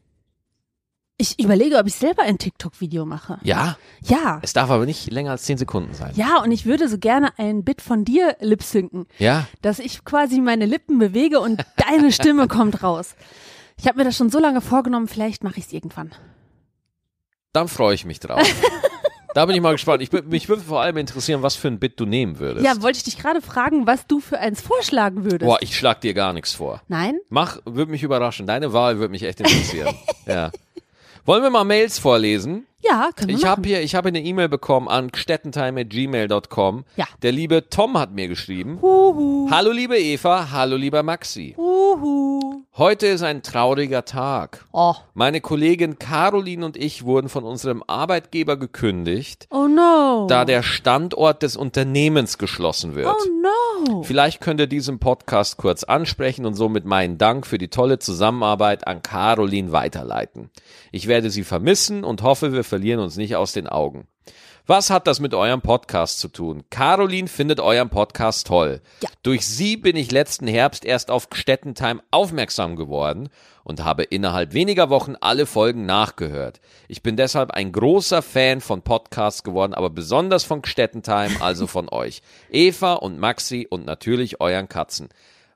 [1.20, 3.38] Ich überlege, ob ich selber ein TikTok-Video mache.
[3.42, 3.76] Ja?
[4.02, 4.38] Ja.
[4.40, 6.12] Es darf aber nicht länger als zehn Sekunden sein.
[6.14, 9.07] Ja, und ich würde so gerne ein Bit von dir lipsynken.
[9.18, 9.48] Ja.
[9.61, 13.16] Dass ich quasi meine Lippen bewege und deine Stimme kommt raus.
[13.76, 16.12] Ich habe mir das schon so lange vorgenommen, vielleicht mache ich es irgendwann.
[17.52, 18.48] Dann freue ich mich drauf.
[19.35, 20.02] da bin ich mal gespannt.
[20.02, 22.64] Ich, mich würde vor allem interessieren, was für ein Bit du nehmen würdest.
[22.64, 25.48] Ja, wollte ich dich gerade fragen, was du für eins vorschlagen würdest.
[25.48, 26.81] Boah, ich schlag dir gar nichts vor.
[26.87, 27.18] Nein?
[27.28, 28.46] Mach, würde mich überraschen.
[28.46, 29.96] Deine Wahl würde mich echt interessieren.
[30.26, 30.52] ja.
[31.29, 32.67] Wollen wir mal Mails vorlesen?
[32.81, 36.85] Ja, können wir Ich habe hier, ich habe eine E-Mail bekommen an gstettentime@gmail.com.
[36.97, 37.07] Ja.
[37.23, 38.79] Der liebe Tom hat mir geschrieben.
[38.81, 39.49] Huhu.
[39.51, 41.55] Hallo liebe Eva, hallo lieber Maxi.
[41.59, 42.62] Uhu.
[42.77, 44.64] Heute ist ein trauriger Tag.
[44.73, 44.95] Oh.
[45.14, 50.29] Meine Kollegin Caroline und ich wurden von unserem Arbeitgeber gekündigt, Oh no.
[50.29, 53.09] da der Standort des Unternehmens geschlossen wird.
[53.09, 53.25] Oh
[53.88, 54.03] no.
[54.05, 58.87] Vielleicht könnt ihr diesen Podcast kurz ansprechen und somit meinen Dank für die tolle Zusammenarbeit
[58.87, 60.51] an Caroline weiterleiten.
[60.93, 64.07] Ich werde sie vermissen und hoffe, wir verlieren uns nicht aus den Augen.
[64.70, 66.62] Was hat das mit eurem Podcast zu tun?
[66.68, 68.83] Caroline findet euren Podcast toll.
[69.02, 69.09] Ja.
[69.22, 73.31] Durch sie bin ich letzten Herbst erst auf Stettentime aufmerksam geworden
[73.64, 76.61] und habe innerhalb weniger Wochen alle Folgen nachgehört.
[76.87, 81.88] Ich bin deshalb ein großer Fan von Podcasts geworden, aber besonders von Stettentime, also von
[81.90, 82.20] euch.
[82.50, 85.09] Eva und Maxi und natürlich euren Katzen.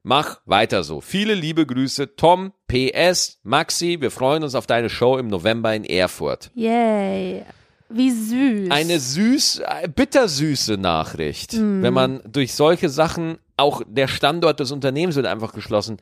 [0.02, 1.00] Mach weiter so.
[1.00, 5.84] Viele liebe Grüße, Tom, PS, Maxi, wir freuen uns auf deine Show im November in
[5.84, 6.50] Erfurt.
[6.54, 7.44] Yay.
[7.88, 8.70] Wie süß.
[8.70, 11.52] Eine süß, äh, bittersüße Nachricht.
[11.52, 15.98] Wenn man durch solche Sachen, auch der Standort des Unternehmens wird einfach geschlossen,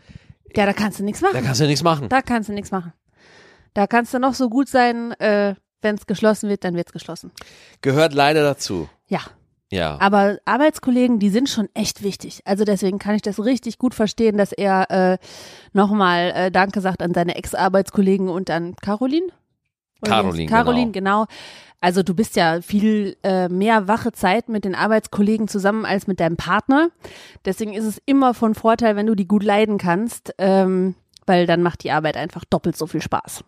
[0.56, 1.34] ja, da kannst du nichts machen.
[1.34, 2.08] da kannst du nichts machen.
[2.08, 2.92] Da kannst du nichts machen.
[3.74, 7.30] Da kannst du noch so gut sein, äh, wenn es geschlossen wird, dann wird's geschlossen.
[7.82, 8.88] Gehört leider dazu.
[9.08, 9.20] Ja.
[9.70, 9.96] Ja.
[10.00, 12.42] Aber Arbeitskollegen, die sind schon echt wichtig.
[12.44, 15.18] Also deswegen kann ich das richtig gut verstehen, dass er äh,
[15.72, 19.28] nochmal äh, Danke sagt an seine Ex-Arbeitskollegen und an Caroline.
[20.02, 21.26] Oder Caroline, Caroline, genau.
[21.80, 26.20] Also du bist ja viel äh, mehr wache Zeit mit den Arbeitskollegen zusammen als mit
[26.20, 26.88] deinem Partner.
[27.44, 30.94] Deswegen ist es immer von Vorteil, wenn du die gut leiden kannst, ähm,
[31.26, 33.44] weil dann macht die Arbeit einfach doppelt so viel Spaß.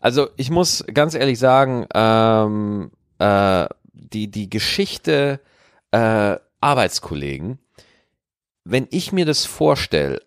[0.00, 5.40] Also ich muss ganz ehrlich sagen, ähm, äh, die, die Geschichte
[5.90, 7.58] äh, Arbeitskollegen,
[8.64, 10.20] wenn ich mir das vorstelle,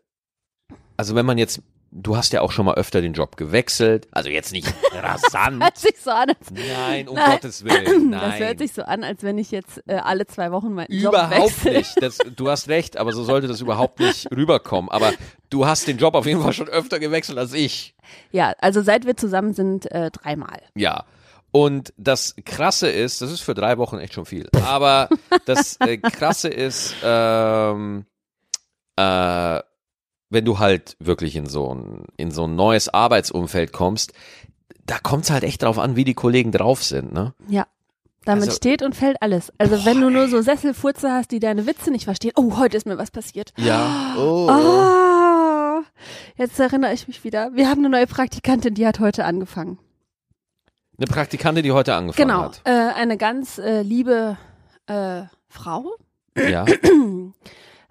[0.98, 4.30] also wenn man jetzt, du hast ja auch schon mal öfter den Job gewechselt, also
[4.30, 5.64] jetzt nicht rasant.
[5.64, 7.32] Hört sich so an, als, Nein, um Nein.
[7.32, 8.10] Gottes Willen.
[8.10, 8.32] Nein.
[8.32, 11.14] das hört sich so an, als wenn ich jetzt äh, alle zwei Wochen meinen Job
[11.14, 11.74] Überhaupt wechsle.
[11.74, 12.02] nicht.
[12.02, 14.92] Das, du hast recht, aber so sollte das überhaupt nicht rüberkommen.
[14.92, 15.14] Aber
[15.50, 17.96] du hast den Job auf jeden Fall schon öfter gewechselt als ich.
[18.32, 20.62] Ja, also seit wir zusammen sind, äh, dreimal.
[20.76, 21.06] Ja.
[21.56, 25.08] Und das Krasse ist, das ist für drei Wochen echt schon viel, aber
[25.46, 28.06] das äh, Krasse ist, ähm,
[28.98, 29.62] äh,
[30.30, 34.12] wenn du halt wirklich in so ein, in so ein neues Arbeitsumfeld kommst,
[34.86, 37.34] da kommt es halt echt drauf an, wie die Kollegen drauf sind, ne?
[37.48, 37.68] Ja.
[38.26, 39.54] Damit Also- steht und fällt alles.
[39.58, 42.34] Also wenn du nur so Sesselfurze hast, die deine Witze nicht verstehen.
[42.36, 43.54] Oh, heute ist mir was passiert.
[43.56, 44.16] Ja.
[44.18, 44.50] Oh.
[44.50, 45.84] Ah,
[46.36, 47.52] jetzt erinnere ich mich wieder.
[47.54, 49.78] Wir haben eine neue Praktikantin, die hat heute angefangen.
[50.98, 52.44] Eine Praktikantin, die heute angefangen Genau.
[52.44, 52.62] hat.
[52.64, 54.38] Äh, eine ganz äh, liebe
[54.88, 55.96] äh, Frau.
[56.38, 56.66] Ja.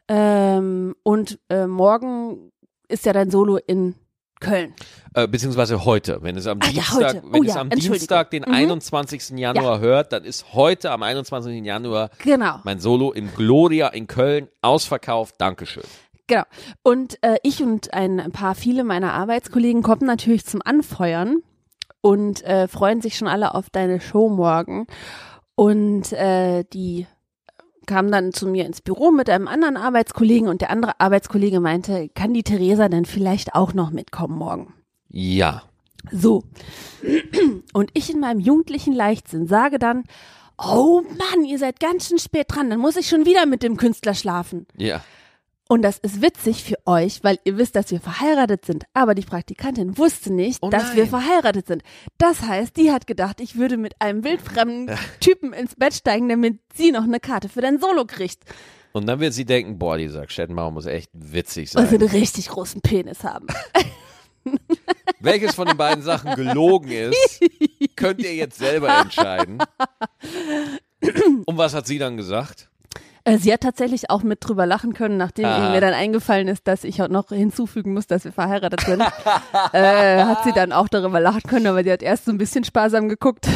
[0.06, 2.52] Ähm, und äh, morgen
[2.88, 3.94] ist ja dein Solo in
[4.38, 4.74] Köln.
[5.14, 7.70] Äh, beziehungsweise heute, wenn es am ja, Dienstag, wenn Oh es ja, am.
[7.70, 8.52] Dienstag, den Mhm.
[8.52, 9.30] 21.
[9.38, 11.64] Januar hört, dann ist heute am 21.
[11.64, 12.60] Januar Genau.
[12.64, 15.36] mein Solo im Gloria in Köln ausverkauft.
[15.38, 15.84] Dankeschön.
[16.26, 16.44] Genau.
[16.82, 21.38] Und äh, ich und ein paar viele meiner Arbeitskollegen kommen natürlich zum Anfeuern
[22.04, 24.86] und äh, freuen sich schon alle auf deine Show morgen.
[25.54, 27.06] Und äh, die
[27.86, 32.10] kam dann zu mir ins Büro mit einem anderen Arbeitskollegen und der andere Arbeitskollege meinte,
[32.10, 34.74] kann die Theresa denn vielleicht auch noch mitkommen morgen?
[35.08, 35.62] Ja.
[36.12, 36.44] So.
[37.72, 40.04] Und ich in meinem jugendlichen Leichtsinn sage dann,
[40.58, 43.78] oh Mann, ihr seid ganz schön spät dran, dann muss ich schon wieder mit dem
[43.78, 44.66] Künstler schlafen.
[44.76, 45.02] Ja.
[45.68, 48.84] Und das ist witzig für euch, weil ihr wisst, dass wir verheiratet sind.
[48.92, 51.82] Aber die Praktikantin wusste nicht, Oh dass wir verheiratet sind.
[52.18, 56.58] Das heißt, die hat gedacht, ich würde mit einem wildfremden Typen ins Bett steigen, damit
[56.74, 58.44] sie noch eine Karte für dein Solo kriegt.
[58.92, 62.00] Und dann wird sie denken, boah, dieser Stettenbauer muss echt witzig Und sie sein.
[62.02, 63.46] einen richtig großen Penis haben.
[65.20, 67.40] Welches von den beiden Sachen gelogen ist,
[67.96, 69.58] könnt ihr jetzt selber entscheiden.
[71.46, 72.68] Und was hat sie dann gesagt?
[73.24, 75.70] Äh, Sie hat tatsächlich auch mit drüber lachen können, nachdem Ah.
[75.70, 79.00] mir dann eingefallen ist, dass ich noch hinzufügen muss, dass wir verheiratet sind.
[79.72, 82.64] äh, hat sie dann auch darüber lachen können, aber sie hat erst so ein bisschen
[82.64, 83.48] sparsam geguckt.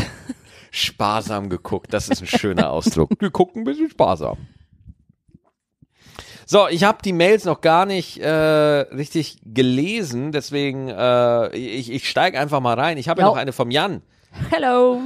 [0.71, 3.11] Sparsam geguckt, das ist ein schöner Ausdruck.
[3.19, 4.39] Wir gucken ein bisschen sparsam.
[6.47, 12.09] So, ich habe die Mails noch gar nicht äh, richtig gelesen, deswegen äh, ich, ich
[12.09, 12.97] steige einfach mal rein.
[12.97, 13.31] Ich habe ja Ja.
[13.33, 14.01] noch eine vom Jan.
[14.51, 15.03] Hello.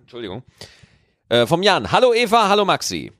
[0.00, 0.42] Entschuldigung.
[1.28, 1.90] Äh, vom Jan.
[1.90, 3.10] Hallo Eva, hallo Maxi.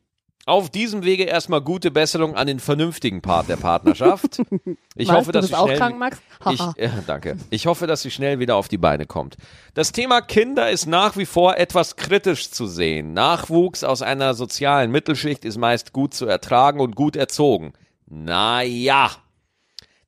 [0.44, 4.42] Auf diesem Wege erstmal gute Besserung an den vernünftigen Part der Partnerschaft.
[4.98, 6.18] Ich hoffe, dass sie auch schnell, krank?
[6.50, 7.36] Ich, ja, danke.
[7.50, 9.36] Ich hoffe, dass sie schnell wieder auf die Beine kommt.
[9.74, 13.12] Das Thema Kinder ist nach wie vor etwas kritisch zu sehen.
[13.12, 17.74] Nachwuchs aus einer sozialen Mittelschicht ist meist gut zu ertragen und gut erzogen.
[18.06, 19.10] Naja,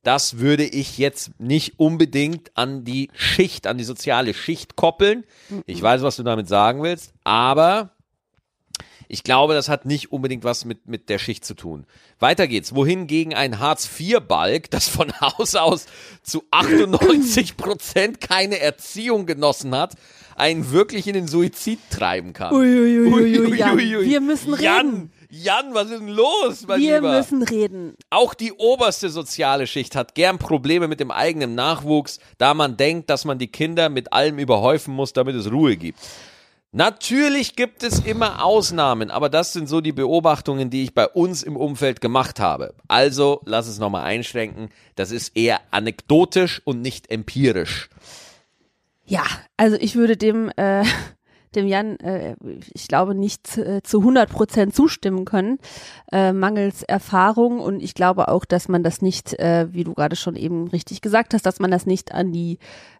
[0.03, 5.25] das würde ich jetzt nicht unbedingt an die Schicht, an die soziale Schicht koppeln.
[5.65, 7.91] Ich weiß, was du damit sagen willst, aber
[9.11, 11.87] ich glaube, das hat nicht unbedingt was mit, mit der Schicht zu tun.
[12.19, 12.75] Weiter geht's.
[12.75, 15.87] Wohingegen ein Hartz-IV-Balk, das von Haus aus
[16.21, 19.95] zu 98 Prozent keine Erziehung genossen hat,
[20.35, 22.53] einen wirklich in den Suizid treiben kann.
[22.53, 23.77] Uiuiuiui, Jan.
[23.79, 24.63] Wir müssen reden.
[24.63, 27.17] Jan, Jan, was ist denn los, mein Wir Lieber?
[27.17, 27.93] müssen reden.
[28.09, 33.11] Auch die oberste soziale Schicht hat gern Probleme mit dem eigenen Nachwuchs, da man denkt,
[33.11, 35.99] dass man die Kinder mit allem überhäufen muss, damit es Ruhe gibt.
[36.71, 41.41] Natürlich gibt es immer Ausnahmen, aber das sind so die Beobachtungen, die ich bei uns
[41.43, 42.73] im Umfeld gemacht habe.
[42.87, 47.89] Also, lass es nochmal einschränken, das ist eher anekdotisch und nicht empirisch.
[49.05, 49.23] Ja,
[49.57, 50.83] also ich würde dem äh,
[51.55, 52.35] dem Jan, äh,
[52.73, 55.59] ich glaube, nicht äh, zu 100 Prozent zustimmen können,
[56.11, 57.59] äh, mangels Erfahrung.
[57.59, 61.01] Und ich glaube auch, dass man das nicht, äh, wie du gerade schon eben richtig
[61.01, 62.59] gesagt hast, dass man das nicht an die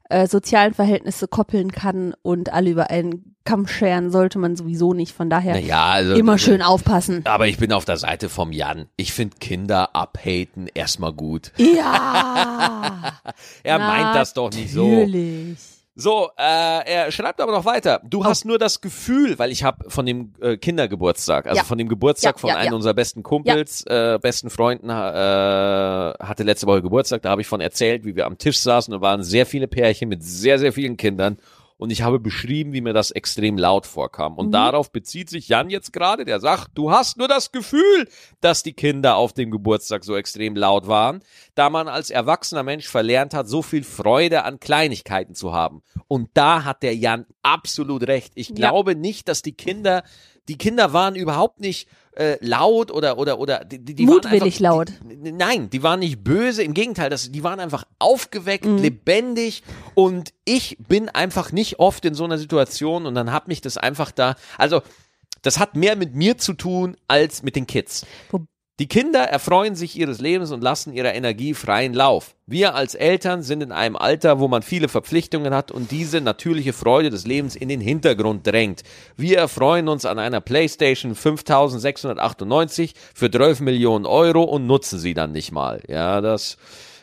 [0.09, 5.15] äh, sozialen Verhältnisse koppeln kann und alle über einen Kamm scheren sollte man sowieso nicht.
[5.15, 7.25] Von daher Naja, also, immer schön aufpassen.
[7.25, 8.87] Aber ich bin auf der Seite vom Jan.
[8.95, 11.51] Ich finde Kinder abhaten erstmal gut.
[11.57, 13.13] Ja.
[13.63, 14.87] Er meint das doch nicht so.
[14.87, 15.78] Natürlich.
[16.01, 16.41] So, äh,
[16.89, 17.99] er schreibt aber noch weiter.
[18.05, 21.63] Du hast nur das Gefühl, weil ich habe von dem äh, Kindergeburtstag, also Ja.
[21.65, 26.43] von dem Geburtstag Ja, von ja, einem unserer besten Kumpels, äh, besten Freunden, äh, hatte
[26.43, 27.21] letzte Woche Geburtstag.
[27.23, 30.07] Da habe ich von erzählt, wie wir am Tisch saßen und waren sehr viele Pärchen
[30.07, 31.37] mit sehr, sehr vielen Kindern.
[31.79, 34.35] Und ich habe beschrieben, wie mir das extrem laut vorkam.
[34.37, 38.05] Und darauf bezieht sich Jan jetzt gerade, der sagt, du hast nur das Gefühl,
[38.41, 41.21] dass die Kinder auf dem Geburtstag so extrem laut waren,
[41.55, 45.81] da man als erwachsener Mensch verlernt hat, so viel Freude an Kleinigkeiten zu haben.
[46.09, 48.33] Und da hat der Jan absolut recht.
[48.35, 48.55] Ich Ja.
[48.55, 50.03] glaube nicht, dass die Kinder,
[50.47, 54.95] die Kinder waren überhaupt nicht äh, laut oder oder oder die, die Mutwillig waren einfach,
[55.07, 55.23] laut.
[55.23, 58.77] Die, nein, die waren nicht böse, im Gegenteil, das, die waren einfach aufgeweckt, Mhm.
[58.77, 59.63] lebendig
[59.95, 63.77] und ich bin einfach nicht oft in so einer Situation und dann hat mich das
[63.77, 64.81] einfach da, also
[65.41, 68.05] das hat mehr mit mir zu tun als mit den Kids.
[68.79, 72.33] Die Kinder erfreuen sich ihres Lebens und lassen ihrer Energie freien Lauf.
[72.45, 76.71] Wir als Eltern sind in einem Alter, wo man viele Verpflichtungen hat und diese natürliche
[76.71, 78.83] Freude des Lebens in den Hintergrund drängt.
[79.17, 85.33] Wir erfreuen uns an einer PlayStation 5698 für 12 Millionen Euro und nutzen sie dann
[85.33, 85.81] nicht mal.
[85.89, 86.55] Ja, das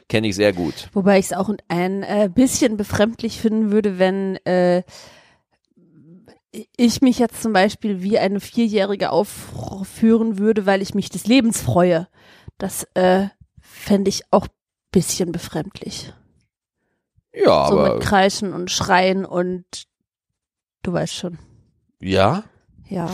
[0.08, 0.88] kenne ich sehr gut.
[0.94, 4.82] Wobei ich es auch ein äh, bisschen befremdlich finden würde, wenn äh,
[6.76, 11.60] ich mich jetzt zum Beispiel wie eine Vierjährige aufführen würde, weil ich mich des Lebens
[11.60, 12.08] freue.
[12.58, 13.26] Das äh,
[13.60, 14.48] fände ich auch
[14.92, 16.12] bisschen befremdlich.
[17.34, 19.64] Ja, so aber mit Kreischen und Schreien und
[20.82, 21.38] du weißt schon.
[22.00, 22.44] ja.
[22.88, 23.10] Ja.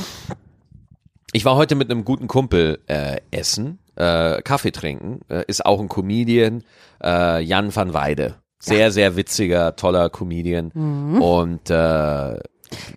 [1.33, 5.81] Ich war heute mit einem guten Kumpel äh, essen, äh, Kaffee trinken, äh, ist auch
[5.81, 6.63] ein Comedian,
[7.03, 8.37] äh, Jan van Weide.
[8.59, 10.71] Sehr, sehr witziger, toller Comedian.
[10.75, 11.23] Mhm.
[11.23, 12.39] Und äh,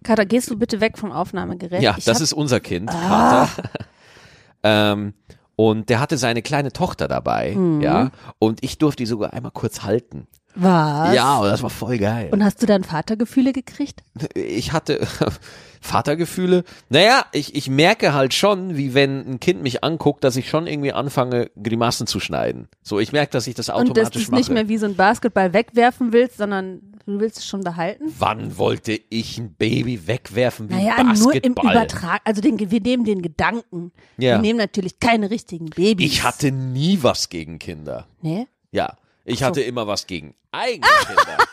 [0.04, 1.82] Kater, gehst du bitte weg vom Aufnahmegerät?
[1.82, 3.46] ja, Ich das hab- ist unser Kind, Ah.
[3.48, 3.70] Vater.
[4.64, 5.14] ähm,
[5.56, 7.82] und der hatte seine kleine Tochter dabei, Mhm.
[7.82, 8.12] ja.
[8.40, 10.28] Und ich durfte die sogar einmal kurz halten.
[10.56, 11.14] Was?
[11.14, 12.30] Ja, und das war voll geil.
[12.32, 14.04] Und hast du dann Vatergefühle gekriegt?
[14.34, 15.06] ich hatte
[15.82, 16.64] Vatergefühle.
[16.90, 20.66] Naja, ich, ich merke halt schon, wie wenn ein Kind mich anguckt, dass ich schon
[20.68, 22.68] irgendwie anfange, Grimassen zu schneiden.
[22.82, 24.40] So, ich merke, dass ich das Und dass du automatisch es mache.
[24.40, 28.06] nicht mehr wie so ein Basketball wegwerfen willst, sondern du willst es schon behalten?
[28.18, 31.52] Wann wollte ich ein Baby wegwerfen wie Naja, ein nur im?
[31.54, 32.22] Übertrag.
[32.24, 33.92] Also den, wir nehmen den Gedanken.
[34.18, 34.36] Ja.
[34.36, 36.06] Wir nehmen natürlich keine richtigen Babys.
[36.12, 38.08] ich hatte nie was gegen Kinder.
[38.22, 38.48] Nee?
[38.72, 39.46] Ja, ich so.
[39.46, 41.38] hatte immer was gegen eigene Kinder.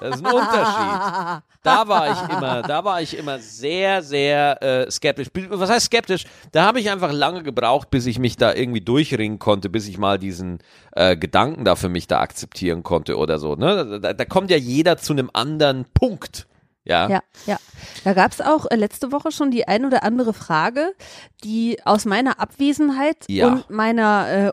[0.00, 1.42] Das ist ein Unterschied.
[1.62, 5.28] Da war ich immer, da war ich immer sehr, sehr äh, skeptisch.
[5.50, 6.24] Was heißt skeptisch?
[6.52, 9.98] Da habe ich einfach lange gebraucht, bis ich mich da irgendwie durchringen konnte, bis ich
[9.98, 10.60] mal diesen
[10.92, 13.54] äh, Gedanken da für mich da akzeptieren konnte oder so.
[13.54, 14.00] Ne?
[14.00, 16.46] Da, da kommt ja jeder zu einem anderen Punkt.
[16.84, 17.08] Ja.
[17.08, 17.56] Ja, ja.
[18.04, 20.94] Da gab es auch äh, letzte Woche schon die ein oder andere Frage,
[21.42, 23.48] die aus meiner Abwesenheit Ja.
[23.48, 24.52] und meiner äh,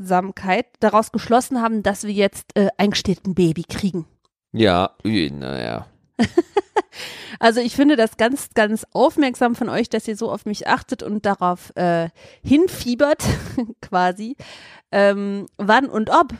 [0.00, 4.06] Unwohlsamkeit daraus geschlossen haben, dass wir jetzt äh, eingestellt ein Baby kriegen.
[4.52, 5.86] Ja, naja.
[7.38, 11.02] Also ich finde das ganz, ganz aufmerksam von euch, dass ihr so auf mich achtet
[11.02, 12.10] und darauf äh,
[12.42, 13.24] hinfiebert,
[13.80, 14.36] quasi.
[14.92, 16.34] Ähm, wann und ob,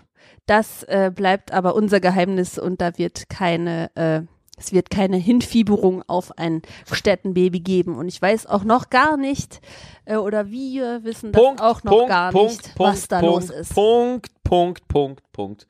[0.44, 4.22] das äh, bleibt aber unser Geheimnis und da wird keine, äh,
[4.60, 7.96] es wird keine Hinfieberung auf ein Städtenbaby geben.
[7.96, 9.60] Und ich weiß auch noch gar nicht,
[10.04, 13.20] äh, oder wir wissen das Punkt, auch noch Punkt, gar Punkt, nicht, Punkt, was da
[13.20, 13.74] Punkt, los ist.
[13.74, 15.66] Punkt, Punkt, Punkt, Punkt.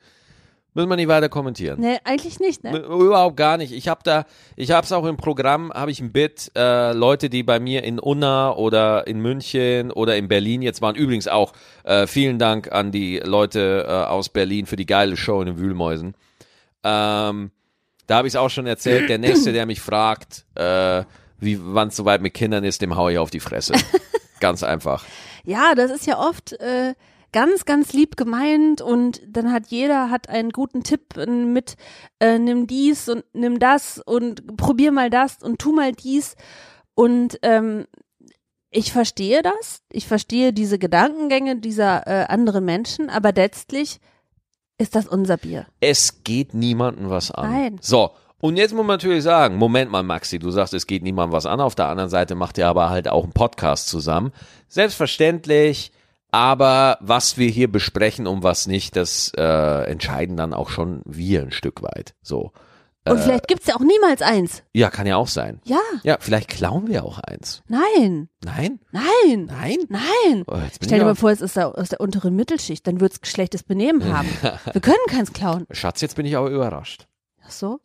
[0.72, 1.80] Müssen wir nicht weiter kommentieren.
[1.80, 2.78] Nee, eigentlich nicht, ne?
[2.78, 3.72] Überhaupt gar nicht.
[3.72, 4.24] Ich habe da,
[4.54, 7.82] ich habe es auch im Programm, habe ich ein Bit, äh, Leute, die bei mir
[7.82, 10.94] in Unna oder in München oder in Berlin jetzt waren.
[10.94, 15.40] Übrigens auch äh, vielen Dank an die Leute äh, aus Berlin für die geile Show
[15.40, 16.14] in den Wühlmäusen.
[16.84, 17.50] Ähm,
[18.10, 19.08] da habe ich es auch schon erzählt.
[19.08, 21.04] Der nächste, der mich fragt, äh,
[21.38, 23.74] wie wann es soweit mit Kindern ist, dem hau ich auf die Fresse.
[24.40, 25.04] Ganz einfach.
[25.44, 26.94] Ja, das ist ja oft äh,
[27.30, 31.76] ganz, ganz lieb gemeint und dann hat jeder hat einen guten Tipp mit,
[32.18, 36.34] äh, nimm dies und nimm das und probier mal das und tu mal dies
[36.94, 37.86] und ähm,
[38.70, 44.00] ich verstehe das, ich verstehe diese Gedankengänge dieser äh, anderen Menschen, aber letztlich
[44.80, 45.66] ist das unser Bier.
[45.80, 47.52] Es geht niemandem was an.
[47.52, 47.78] Nein.
[47.80, 48.10] So.
[48.40, 51.44] Und jetzt muss man natürlich sagen, Moment mal, Maxi, du sagst, es geht niemandem was
[51.44, 51.60] an.
[51.60, 54.32] Auf der anderen Seite macht ihr aber halt auch einen Podcast zusammen.
[54.68, 55.92] Selbstverständlich,
[56.30, 61.42] aber was wir hier besprechen und was nicht, das äh, entscheiden dann auch schon wir
[61.42, 62.14] ein Stück weit.
[62.22, 62.52] So.
[63.10, 64.62] Und vielleicht gibt's ja auch niemals eins.
[64.72, 65.60] Ja, kann ja auch sein.
[65.64, 67.62] Ja, Ja, vielleicht klauen wir auch eins.
[67.68, 68.80] nein, Nein?
[68.92, 69.78] nein, Nein?
[69.88, 70.44] nein.
[70.46, 74.04] Oh, Stell dir mal vor, es ist aus der unteren Mittelschicht, dann wird's schlechtes Benehmen
[74.16, 74.28] haben.
[74.72, 75.66] Wir können keins klauen.
[75.70, 77.06] Schatz, jetzt bin ich aber überrascht.
[77.44, 77.80] Ach so?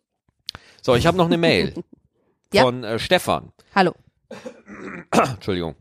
[0.82, 1.74] So, ich habe noch eine Mail
[2.54, 2.62] Ja.
[2.64, 3.52] von äh, Stefan.
[3.74, 3.94] Hallo.
[5.12, 5.76] Entschuldigung.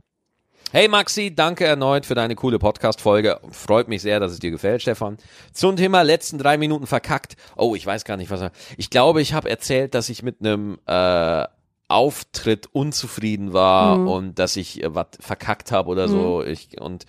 [0.76, 3.38] Hey Maxi, danke erneut für deine coole Podcast-Folge.
[3.52, 5.18] Freut mich sehr, dass es dir gefällt, Stefan.
[5.52, 7.36] Zum Thema letzten drei Minuten verkackt.
[7.54, 8.50] Oh, ich weiß gar nicht, was er.
[8.76, 11.44] Ich glaube, ich habe erzählt, dass ich mit einem äh,
[11.86, 16.42] Auftritt unzufrieden war und dass ich äh, was verkackt habe oder so.
[16.42, 17.06] Ich, und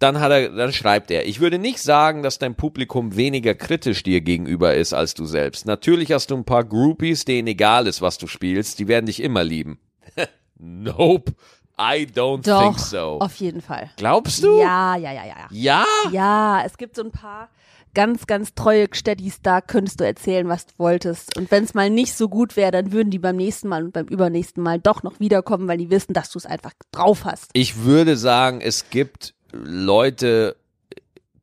[0.00, 4.02] dann hat er, dann schreibt er, ich würde nicht sagen, dass dein Publikum weniger kritisch
[4.02, 5.66] dir gegenüber ist als du selbst.
[5.66, 8.80] Natürlich hast du ein paar Groupies, denen egal ist, was du spielst.
[8.80, 9.78] Die werden dich immer lieben.
[10.58, 11.32] nope,
[11.78, 13.18] I don't Doch, think so.
[13.20, 13.90] auf jeden Fall.
[13.96, 14.58] Glaubst du?
[14.60, 15.84] Ja, ja, ja, ja, ja.
[16.10, 16.62] Ja?
[16.64, 17.48] Es gibt so ein paar
[17.94, 21.36] ganz, ganz treue Steadies, da könntest du erzählen, was du wolltest.
[21.36, 23.92] Und wenn es mal nicht so gut wäre, dann würden die beim nächsten Mal und
[23.92, 27.50] beim übernächsten Mal doch noch wiederkommen, weil die wissen, dass du es einfach drauf hast.
[27.52, 30.56] Ich würde sagen, es gibt Leute,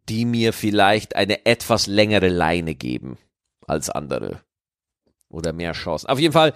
[0.09, 3.17] die mir vielleicht eine etwas längere Leine geben
[3.65, 4.41] als andere.
[5.29, 6.09] Oder mehr Chancen.
[6.09, 6.53] Auf jeden Fall,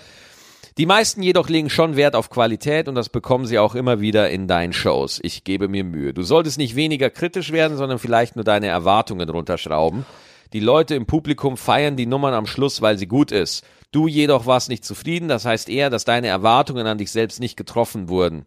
[0.77, 4.29] die meisten jedoch legen schon Wert auf Qualität und das bekommen sie auch immer wieder
[4.29, 5.19] in deinen Shows.
[5.23, 6.13] Ich gebe mir Mühe.
[6.13, 10.05] Du solltest nicht weniger kritisch werden, sondern vielleicht nur deine Erwartungen runterschrauben.
[10.51, 13.65] Die Leute im Publikum feiern die Nummern am Schluss, weil sie gut ist.
[13.91, 17.55] Du jedoch warst nicht zufrieden, das heißt eher, dass deine Erwartungen an dich selbst nicht
[17.55, 18.45] getroffen wurden.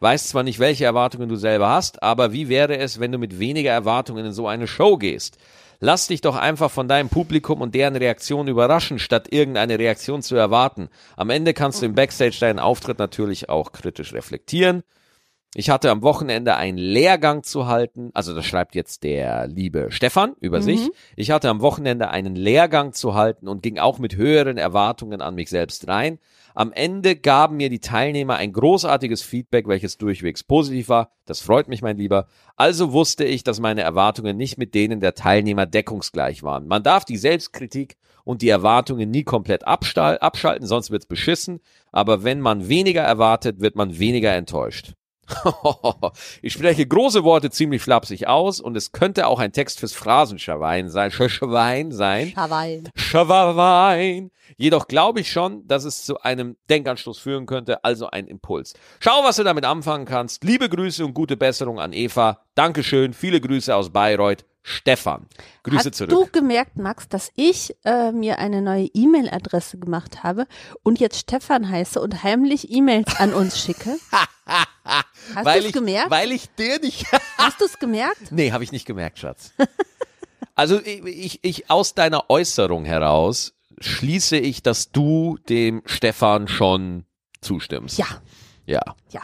[0.00, 3.38] Weißt zwar nicht, welche Erwartungen du selber hast, aber wie wäre es, wenn du mit
[3.38, 5.38] weniger Erwartungen in so eine Show gehst?
[5.82, 10.36] Lass dich doch einfach von deinem Publikum und deren Reaktion überraschen, statt irgendeine Reaktion zu
[10.36, 10.90] erwarten.
[11.16, 14.82] Am Ende kannst du im Backstage deinen Auftritt natürlich auch kritisch reflektieren.
[15.54, 20.34] Ich hatte am Wochenende einen Lehrgang zu halten, also das schreibt jetzt der liebe Stefan
[20.40, 20.88] über sich.
[21.16, 25.34] Ich hatte am Wochenende einen Lehrgang zu halten und ging auch mit höheren Erwartungen an
[25.34, 26.20] mich selbst rein.
[26.54, 31.10] Am Ende gaben mir die Teilnehmer ein großartiges Feedback, welches durchwegs positiv war.
[31.26, 32.26] Das freut mich, mein Lieber.
[32.54, 36.68] Also wusste ich, dass meine Erwartungen nicht mit denen der Teilnehmer deckungsgleich waren.
[36.68, 41.58] Man darf die Selbstkritik und die Erwartungen nie komplett abschalten, sonst wird's beschissen.
[41.90, 44.94] Aber wenn man weniger erwartet, wird man weniger enttäuscht.
[46.42, 50.88] Ich spreche große Worte ziemlich flapsig aus und es könnte auch ein Text fürs Phrasenschwein
[50.88, 52.32] sein, Schwein sein.
[52.36, 52.84] Hawaii.
[52.94, 54.30] Schwein.
[54.56, 58.74] Jedoch glaube ich schon, dass es zu einem Denkanstoß führen könnte, also ein Impuls.
[58.98, 60.44] Schau, was du damit anfangen kannst.
[60.44, 62.40] Liebe Grüße und gute Besserung an Eva.
[62.54, 63.12] Dankeschön.
[63.12, 64.44] Viele Grüße aus Bayreuth.
[64.62, 65.26] Stefan.
[65.62, 66.10] Grüße Hast zurück.
[66.10, 70.46] du gemerkt, Max, dass ich äh, mir eine neue E-Mail-Adresse gemacht habe
[70.82, 73.96] und jetzt Stefan heiße und heimlich E-Mails an uns schicke?
[75.34, 76.10] Hast du es gemerkt?
[76.10, 77.06] Weil ich dir nicht.
[77.38, 78.30] Hast du es gemerkt?
[78.32, 79.52] nee, habe ich nicht gemerkt, Schatz.
[80.54, 87.04] Also ich, ich, ich aus deiner Äußerung heraus schließe ich, dass du dem Stefan schon
[87.40, 87.96] zustimmst.
[87.98, 88.06] Ja,
[88.66, 88.82] Ja.
[89.10, 89.22] ja.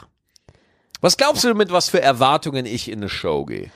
[1.02, 3.70] Was glaubst du, mit was für Erwartungen ich in eine Show gehe?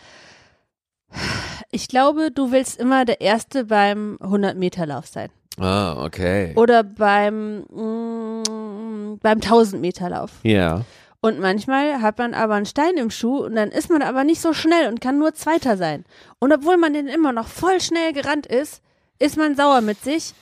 [1.70, 5.30] Ich glaube, du willst immer der Erste beim 100-Meter-Lauf sein.
[5.58, 6.52] Ah, okay.
[6.56, 10.30] Oder beim, mm, beim 1000-Meter-Lauf.
[10.42, 10.84] Ja.
[11.20, 14.40] Und manchmal hat man aber einen Stein im Schuh und dann ist man aber nicht
[14.40, 16.04] so schnell und kann nur Zweiter sein.
[16.38, 18.82] Und obwohl man den immer noch voll schnell gerannt ist,
[19.18, 20.32] ist man sauer mit sich,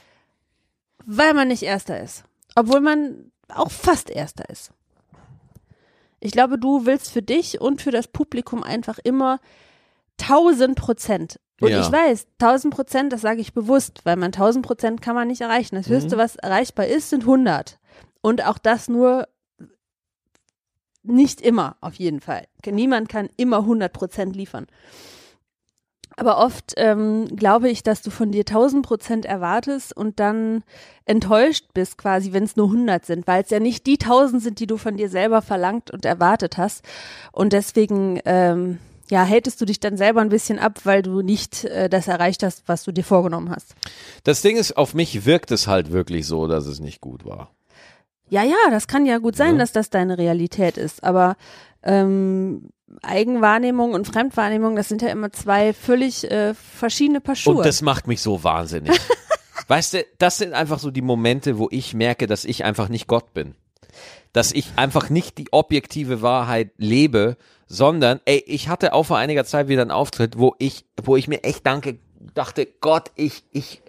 [1.05, 2.23] weil man nicht Erster ist.
[2.55, 4.71] Obwohl man auch fast Erster ist.
[6.21, 9.41] Ich glaube, du willst für dich und für das Publikum einfach immer
[10.19, 11.41] 1000 Prozent.
[11.61, 11.81] Und Ja.
[11.81, 15.41] ich weiß, 1000 Prozent, das sage ich bewusst, weil man 1000 Prozent kann man nicht
[15.41, 15.75] erreichen.
[15.75, 17.79] Das höchste, was erreichbar ist, sind 100.
[18.21, 19.27] Und auch das nur
[21.03, 22.45] nicht immer, auf jeden Fall.
[22.67, 24.67] Niemand kann immer 100 Prozent liefern.
[26.17, 30.65] Aber oft ähm, glaube ich, dass du von dir 1000 Prozent erwartest und dann
[31.05, 34.59] enttäuscht bist quasi, wenn es nur 100 sind, weil es ja nicht die 1000 sind,
[34.59, 36.85] die du von dir selber verlangt und erwartet hast.
[37.31, 38.79] Und deswegen, ähm,
[39.11, 42.43] ja, hältst du dich dann selber ein bisschen ab, weil du nicht äh, das erreicht
[42.43, 43.75] hast, was du dir vorgenommen hast.
[44.25, 47.51] Das Ding ist, auf mich wirkt es halt wirklich so, dass es nicht gut war.
[48.31, 49.59] Ja, ja, das kann ja gut sein, Ja.
[49.61, 51.37] dass das deine Realität ist, aber
[51.83, 52.69] ähm,
[53.03, 57.57] Eigenwahrnehmung und Fremdwahrnehmung, das sind ja immer zwei völlig äh, verschiedene Paar Schuhe.
[57.57, 58.99] Und das macht mich so wahnsinnig.
[59.69, 63.07] weißt du, das sind einfach so die Momente, wo ich merke, dass ich einfach nicht
[63.07, 63.55] Gott bin.
[64.33, 67.37] Dass ich einfach nicht die objektive Wahrheit lebe,
[67.69, 71.29] sondern, ey, ich hatte auch vor einiger Zeit wieder einen Auftritt, wo ich, wo ich
[71.29, 71.99] mir echt danke,
[72.35, 73.83] dachte, Gott, ich, ich,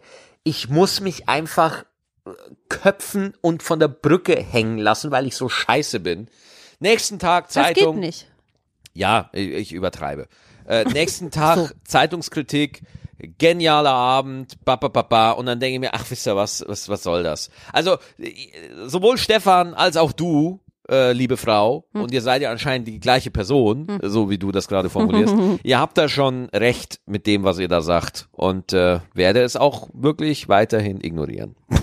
[0.43, 1.85] ich muss mich einfach
[2.25, 2.31] äh,
[2.67, 6.27] köpfen und von der Brücke hängen lassen, weil ich so scheiße bin.
[6.79, 7.95] Nächsten Tag das Zeitung.
[7.95, 8.27] geht nicht.
[8.93, 10.27] Ja, ich ich übertreibe.
[10.67, 11.69] Äh, nächsten Tag So.
[11.85, 12.81] Zeitungskritik.
[13.37, 16.63] genialer Abend, ba, ba, ba, ba, und dann denke ich mir, ach, wisst ihr was,
[16.67, 17.49] was, was soll das?
[17.73, 17.97] Also,
[18.85, 22.01] sowohl Stefan als auch du, äh, liebe Frau, Hm.
[22.01, 25.79] und ihr seid ja anscheinend die gleiche Person, so wie du das gerade formulierst, ihr
[25.79, 29.89] habt da schon recht mit dem, was ihr da sagt und äh, werde es auch
[29.93, 31.55] wirklich weiterhin ignorieren.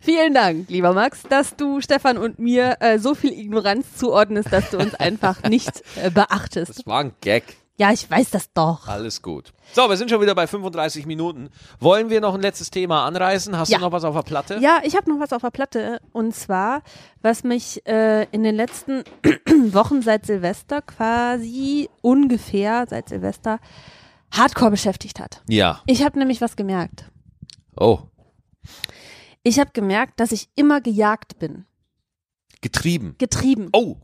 [0.00, 4.70] Vielen Dank, lieber Max, dass du Stefan und mir äh, so viel Ignoranz zuordnest, dass
[4.70, 6.78] du uns einfach nicht äh, beachtest.
[6.80, 7.44] Das war ein Gag.
[7.76, 8.86] Ja, ich weiß das doch.
[8.86, 9.52] Alles gut.
[9.72, 11.50] So, wir sind schon wieder bei 35 Minuten.
[11.80, 13.58] Wollen wir noch ein letztes Thema anreißen?
[13.58, 13.78] Hast Ja.
[13.78, 14.58] du noch was auf der Platte?
[14.60, 16.00] Ja, ich habe noch was auf der Platte.
[16.12, 16.82] Und zwar,
[17.20, 19.02] was mich äh, in den letzten
[19.72, 23.58] Wochen seit Silvester quasi ungefähr seit Silvester
[24.32, 25.42] hardcore beschäftigt hat.
[25.48, 25.82] Ja.
[25.86, 27.10] Ich habe nämlich was gemerkt.
[27.76, 27.98] Oh,
[29.42, 31.66] Ich habe gemerkt, dass ich immer gejagt bin.
[32.60, 33.16] getrieben.
[33.18, 33.68] Getrieben.
[33.72, 33.96] Oh,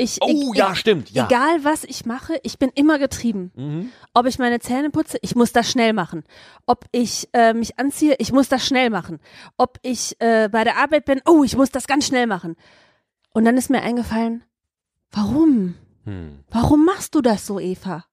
[0.00, 1.10] Ich, oh, ich, ja, stimmt.
[1.10, 1.26] Ja.
[1.26, 3.52] Egal was ich mache, ich bin immer getrieben.
[3.54, 3.92] Mhm.
[4.14, 6.24] Ob ich meine Zähne putze, ich muss das schnell machen.
[6.66, 9.18] Ob ich äh, mich anziehe, ich muss das schnell machen.
[9.56, 12.56] Ob ich äh, bei der Arbeit bin, oh, ich muss das ganz schnell machen.
[13.32, 14.42] Und dann ist mir eingefallen,
[15.12, 15.74] warum?
[16.04, 16.40] Hm.
[16.50, 18.04] Warum machst du das so, Eva?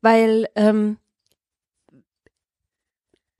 [0.00, 0.98] Weil ähm,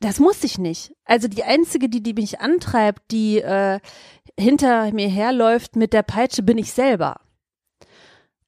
[0.05, 0.95] das muss ich nicht.
[1.05, 3.81] Also die einzige, die, die mich antreibt, die äh,
[4.39, 7.21] hinter mir herläuft mit der Peitsche, bin ich selber.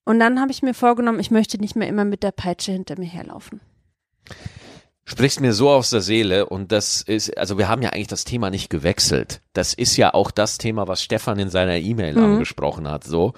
[0.06, 2.98] Und dann habe ich mir vorgenommen, ich möchte nicht mehr immer mit der Peitsche hinter
[2.98, 3.60] mir herlaufen.
[5.04, 8.24] Sprichst mir so aus der Seele und das ist, also wir haben ja eigentlich das
[8.24, 9.40] Thema nicht gewechselt.
[9.52, 12.22] Das ist ja auch das Thema, was Stefan in seiner E-Mail Mhm.
[12.22, 13.04] angesprochen hat.
[13.04, 13.34] So,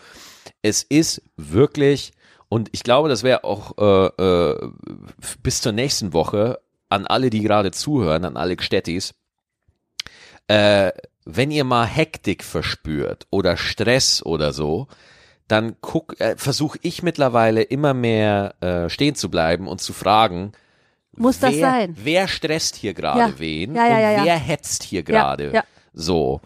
[0.63, 2.13] es ist wirklich
[2.51, 4.71] und ich glaube, das wäre auch äh, äh,
[5.43, 6.59] bis zur nächsten Woche
[6.89, 9.15] an alle, die gerade zuhören, an alle Gstettis,
[10.47, 10.93] äh,
[11.27, 14.89] wenn ihr mal Hektik verspürt oder Stress oder so,
[15.49, 20.53] dann guck, äh, versuche ich mittlerweile immer mehr äh, stehen zu bleiben und zu fragen,
[21.17, 21.97] Muss das wer, sein?
[21.99, 23.39] Wer stresst hier gerade Ja.
[23.39, 24.25] wen Ja, ja, und ja, ja.
[24.25, 25.53] wer hetzt hier gerade?
[25.53, 25.65] ja.
[25.95, 26.41] So.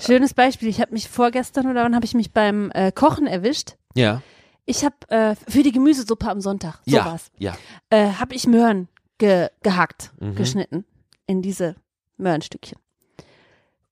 [0.00, 0.68] Schönes Beispiel.
[0.68, 3.76] Ich habe mich vorgestern oder wann habe ich mich beim äh, Kochen erwischt.
[3.94, 4.20] Ja.
[4.64, 7.04] Ich habe äh, für die Gemüsesuppe am Sonntag, Ja.
[7.04, 7.56] sowas, Ja.
[7.90, 8.88] äh, habe ich Möhren
[9.18, 10.34] ge gehackt, Mhm.
[10.34, 10.84] geschnitten
[11.28, 11.76] in diese
[12.16, 12.78] Möhrenstückchen.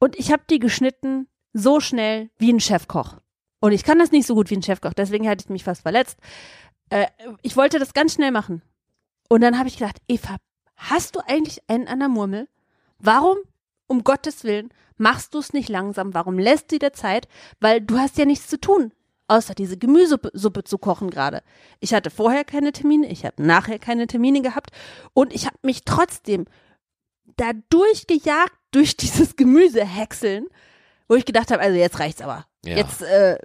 [0.00, 3.16] Und ich habe die geschnitten so schnell wie ein Chefkoch.
[3.64, 5.80] Und ich kann das nicht so gut wie ein Chefkoch, deswegen hatte ich mich fast
[5.80, 6.18] verletzt.
[6.90, 7.06] Äh,
[7.40, 8.60] ich wollte das ganz schnell machen.
[9.30, 10.36] Und dann habe ich gedacht, Eva,
[10.76, 12.46] hast du eigentlich einen an der Murmel?
[12.98, 13.38] Warum,
[13.86, 16.12] um Gottes Willen, machst du es nicht langsam?
[16.12, 17.26] Warum lässt du dir Zeit?
[17.58, 18.92] Weil du hast ja nichts zu tun,
[19.28, 21.42] außer diese Gemüsesuppe Suppe zu kochen gerade.
[21.80, 24.72] Ich hatte vorher keine Termine, ich habe nachher keine Termine gehabt
[25.14, 26.44] und ich habe mich trotzdem
[27.38, 30.48] da durchgejagt durch dieses Gemüse häckseln,
[31.08, 32.46] wo ich gedacht habe, also jetzt reicht's aber.
[32.64, 32.76] Ja.
[32.76, 33.38] Jetzt äh,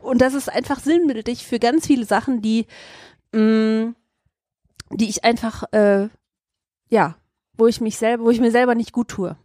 [0.00, 2.66] und das ist einfach sinnbildlich für ganz viele Sachen, die
[3.32, 3.94] mh,
[4.90, 6.08] die ich einfach äh,
[6.90, 7.16] ja,
[7.56, 9.36] wo ich mich selber, wo ich mir selber nicht gut tue.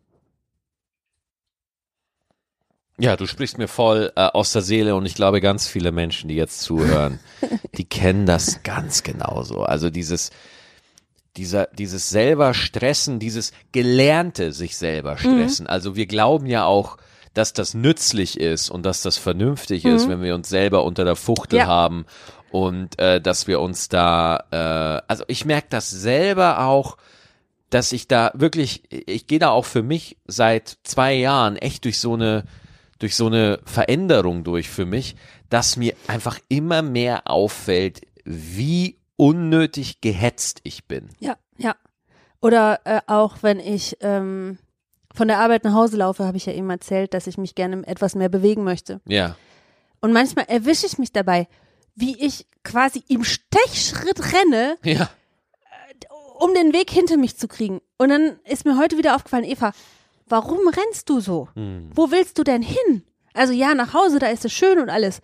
[3.00, 6.28] Ja, du sprichst mir voll äh, aus der Seele und ich glaube, ganz viele Menschen,
[6.28, 7.20] die jetzt zuhören,
[7.78, 9.64] die kennen das ganz genauso.
[9.64, 10.30] Also dieses,
[11.36, 15.66] dieser, dieses selber stressen, dieses gelernte sich selber stressen.
[15.66, 16.98] Also wir glauben ja auch,
[17.34, 21.16] dass das nützlich ist und dass das vernünftig ist, wenn wir uns selber unter der
[21.16, 21.68] Fuchtel Ja.
[21.68, 22.06] haben
[22.52, 26.98] und äh, dass wir uns da, äh, also ich merke das selber auch,
[27.72, 32.00] dass ich da wirklich, ich gehe da auch für mich seit zwei Jahren echt durch
[32.00, 32.44] so eine,
[33.00, 35.16] durch so eine Veränderung durch für mich,
[35.50, 41.10] dass mir einfach immer mehr auffällt, wie unnötig gehetzt ich bin.
[41.20, 41.76] Ja, ja.
[42.42, 44.60] Oder äh, auch wenn ich ähm,
[45.14, 47.86] von der Arbeit nach Hause laufe, habe ich ja eben erzählt, dass ich mich gerne
[47.88, 49.00] etwas mehr bewegen möchte.
[49.08, 49.36] Ja.
[50.02, 51.48] Und manchmal erwische ich mich dabei,
[51.96, 55.10] wie ich quasi im Stechschritt renne, Ja.
[56.40, 57.80] um den Weg hinter mich zu kriegen.
[57.98, 59.72] Und dann ist mir heute wieder aufgefallen, Eva,
[60.28, 61.48] warum rennst du so?
[61.56, 61.90] Hm.
[61.94, 63.04] Wo willst du denn hin?
[63.34, 65.22] Also ja, nach Hause, da ist es schön und alles.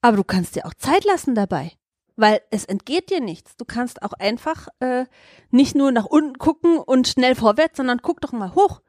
[0.00, 1.72] Aber du kannst dir auch Zeit lassen dabei.
[2.16, 3.56] Weil es entgeht dir nichts.
[3.56, 5.06] Du kannst auch einfach äh,
[5.50, 8.80] nicht nur nach unten gucken und schnell vorwärts, sondern guck doch mal hoch.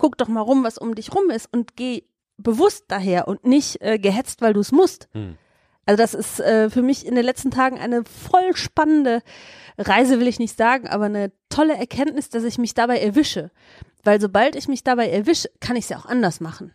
[0.00, 2.04] Guck doch mal rum, was um dich rum ist und geh
[2.38, 5.08] bewusst daher und nicht äh, gehetzt, weil du es musst.
[5.12, 5.36] Hm.
[5.86, 9.22] Also das ist äh, für mich in den letzten Tagen eine voll spannende
[9.76, 13.50] Reise, will ich nicht sagen, aber eine tolle Erkenntnis, dass ich mich dabei erwische.
[14.02, 16.72] Weil sobald ich mich dabei erwische, kann ich es ja auch anders machen.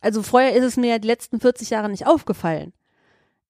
[0.00, 2.72] Also vorher ist es mir ja die letzten 40 Jahre nicht aufgefallen,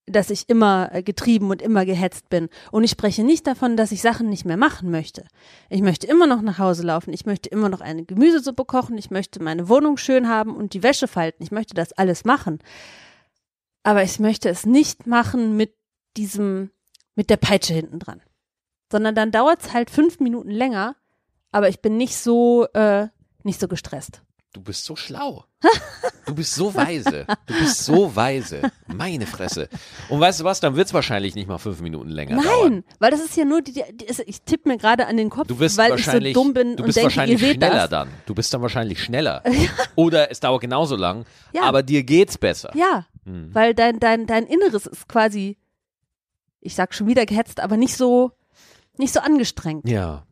[0.09, 2.49] dass ich immer äh, getrieben und immer gehetzt bin.
[2.71, 5.25] Und ich spreche nicht davon, dass ich Sachen nicht mehr machen möchte.
[5.69, 9.11] Ich möchte immer noch nach Hause laufen, ich möchte immer noch eine Gemüsesuppe kochen, ich
[9.11, 11.43] möchte meine Wohnung schön haben und die Wäsche falten.
[11.43, 12.59] Ich möchte das alles machen.
[13.83, 15.75] Aber ich möchte es nicht machen mit
[16.17, 16.71] diesem,
[17.15, 18.21] mit der Peitsche hinten dran.
[18.91, 20.95] Sondern dann dauert's halt fünf Minuten länger,
[21.51, 23.07] aber ich bin nicht so, äh,
[23.43, 24.23] nicht so gestresst.
[24.51, 25.45] Du bist so schlau.
[26.25, 27.27] Du bist so weise.
[27.45, 28.61] Du bist so weise.
[28.87, 29.69] Meine Fresse.
[30.09, 32.83] Und weißt du was, dann wird's wahrscheinlich nicht mal fünf Minuten länger Nein, dauern.
[32.97, 33.83] weil das ist ja nur die, die
[34.25, 36.83] ich tippe mir gerade an den Kopf, Du bist weil ich so dumm bin du
[36.83, 37.89] und bist denke, ihr seht schneller das.
[37.91, 38.09] dann.
[38.25, 39.43] Du bist dann wahrscheinlich schneller.
[39.95, 41.63] Oder es dauert genauso lang, Ja.
[41.63, 42.71] aber dir geht's besser.
[42.75, 43.53] Ja, Hm.
[43.53, 45.57] weil dein, dein, dein Inneres ist quasi,
[46.61, 48.31] ich sag schon wieder gehetzt, aber nicht so,
[48.97, 49.87] nicht so angestrengt.
[49.87, 50.25] Ja.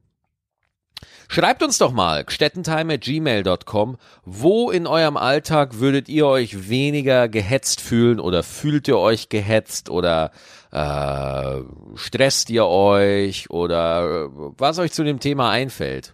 [1.30, 8.20] Schreibt uns doch mal, gstettentime.gmail.com, wo in eurem Alltag würdet ihr euch weniger gehetzt fühlen
[8.20, 10.32] oder fühlt ihr euch gehetzt oder
[10.72, 11.62] äh,
[11.96, 16.14] stresst ihr euch oder äh, was euch zu dem Thema einfällt.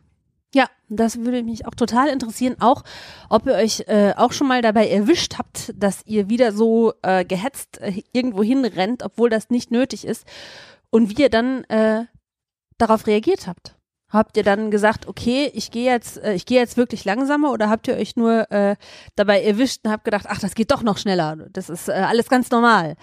[0.55, 2.83] Ja, das würde mich auch total interessieren, auch
[3.29, 7.23] ob ihr euch äh, auch schon mal dabei erwischt habt, dass ihr wieder so äh,
[7.23, 10.25] gehetzt äh, irgendwo hinrennt, obwohl das nicht nötig ist
[10.89, 12.05] und wie ihr dann äh,
[12.77, 13.75] darauf reagiert habt.
[14.13, 17.69] Habt ihr dann gesagt, okay, ich gehe jetzt, äh, ich gehe jetzt wirklich langsamer oder
[17.69, 18.75] habt ihr euch nur äh,
[19.15, 22.29] dabei erwischt und habt gedacht, ach, das geht doch noch schneller, das ist äh, alles
[22.29, 22.95] ganz normal.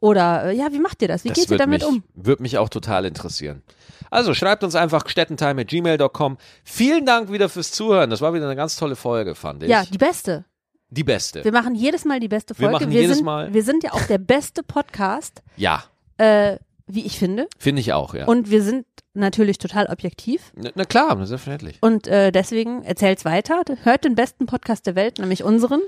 [0.00, 1.24] Oder äh, ja, wie macht ihr das?
[1.24, 2.02] Wie Das geht ihr damit mich, um?
[2.14, 3.62] Würde mich auch total interessieren.
[4.10, 6.38] Also schreibt uns einfach gstettentime.gmail.com.
[6.64, 8.10] Vielen Dank wieder fürs Zuhören.
[8.10, 9.68] Das war wieder eine ganz tolle Folge, fand ich.
[9.68, 10.44] Ja, die beste.
[10.88, 11.44] die beste.
[11.44, 12.84] Wir machen jedes Mal die beste Wir Folge.
[12.86, 15.42] machen jedes sind, Mal- wir sind ja auch der beste Podcast.
[15.56, 15.84] Ja,
[16.16, 16.56] äh,
[16.86, 17.46] wie ich finde.
[17.58, 18.24] finde ich auch, ja.
[18.26, 18.84] Und wir sind
[19.14, 20.52] natürlich total objektiv.
[20.56, 21.78] na, na klar, selbstverständlich.
[21.80, 23.62] Und äh, deswegen erzählt's weiter.
[23.82, 25.80] Hört den besten Podcast der Welt, nämlich unseren.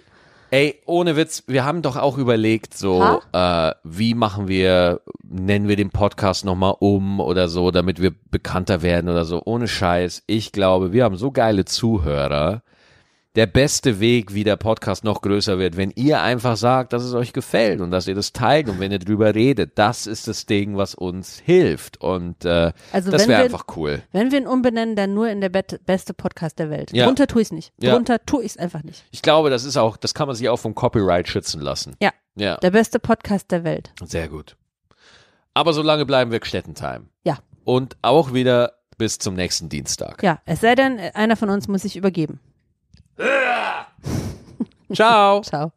[0.50, 5.76] Ey, ohne Witz, wir haben doch auch überlegt, so, äh, wie machen wir, nennen wir
[5.76, 9.40] den Podcast nochmal um oder so, damit wir bekannter werden oder so.
[9.46, 10.24] Ohne Scheiß.
[10.26, 12.62] Ich glaube, wir haben so geile Zuhörer.
[13.34, 17.14] Der beste Weg, wie der Podcast noch größer wird, wenn ihr einfach sagt, dass es
[17.14, 20.44] euch gefällt und dass ihr das teilt und wenn ihr drüber redet, das ist das
[20.44, 21.98] Ding, was uns hilft.
[21.98, 24.02] Und äh, Also das wäre einfach cool.
[24.12, 26.92] Wenn wir ihn umbenennen, dann nur in der bet beste Podcast der Welt.
[26.92, 27.06] Ja.
[27.06, 27.72] Drunter tue ich's nicht.
[27.80, 27.94] Ja.
[27.94, 29.02] Drunter tue ich's einfach nicht.
[29.12, 31.96] Ich glaube, das ist auch, das kann man sich auch vom Copyright schützen lassen.
[32.02, 32.10] Ja.
[32.34, 32.58] Ja.
[32.58, 33.94] Der beste Podcast der Welt.
[34.04, 34.56] Sehr gut.
[35.54, 37.06] Aber solange bleiben wir Gstettentime.
[37.24, 37.38] Ja.
[37.64, 40.22] Und auch wieder bis zum nächsten Dienstag.
[40.22, 42.40] Ja, es sei denn, einer von uns muss sich übergeben.
[44.92, 45.42] Ciao.
[45.42, 45.72] Ciao.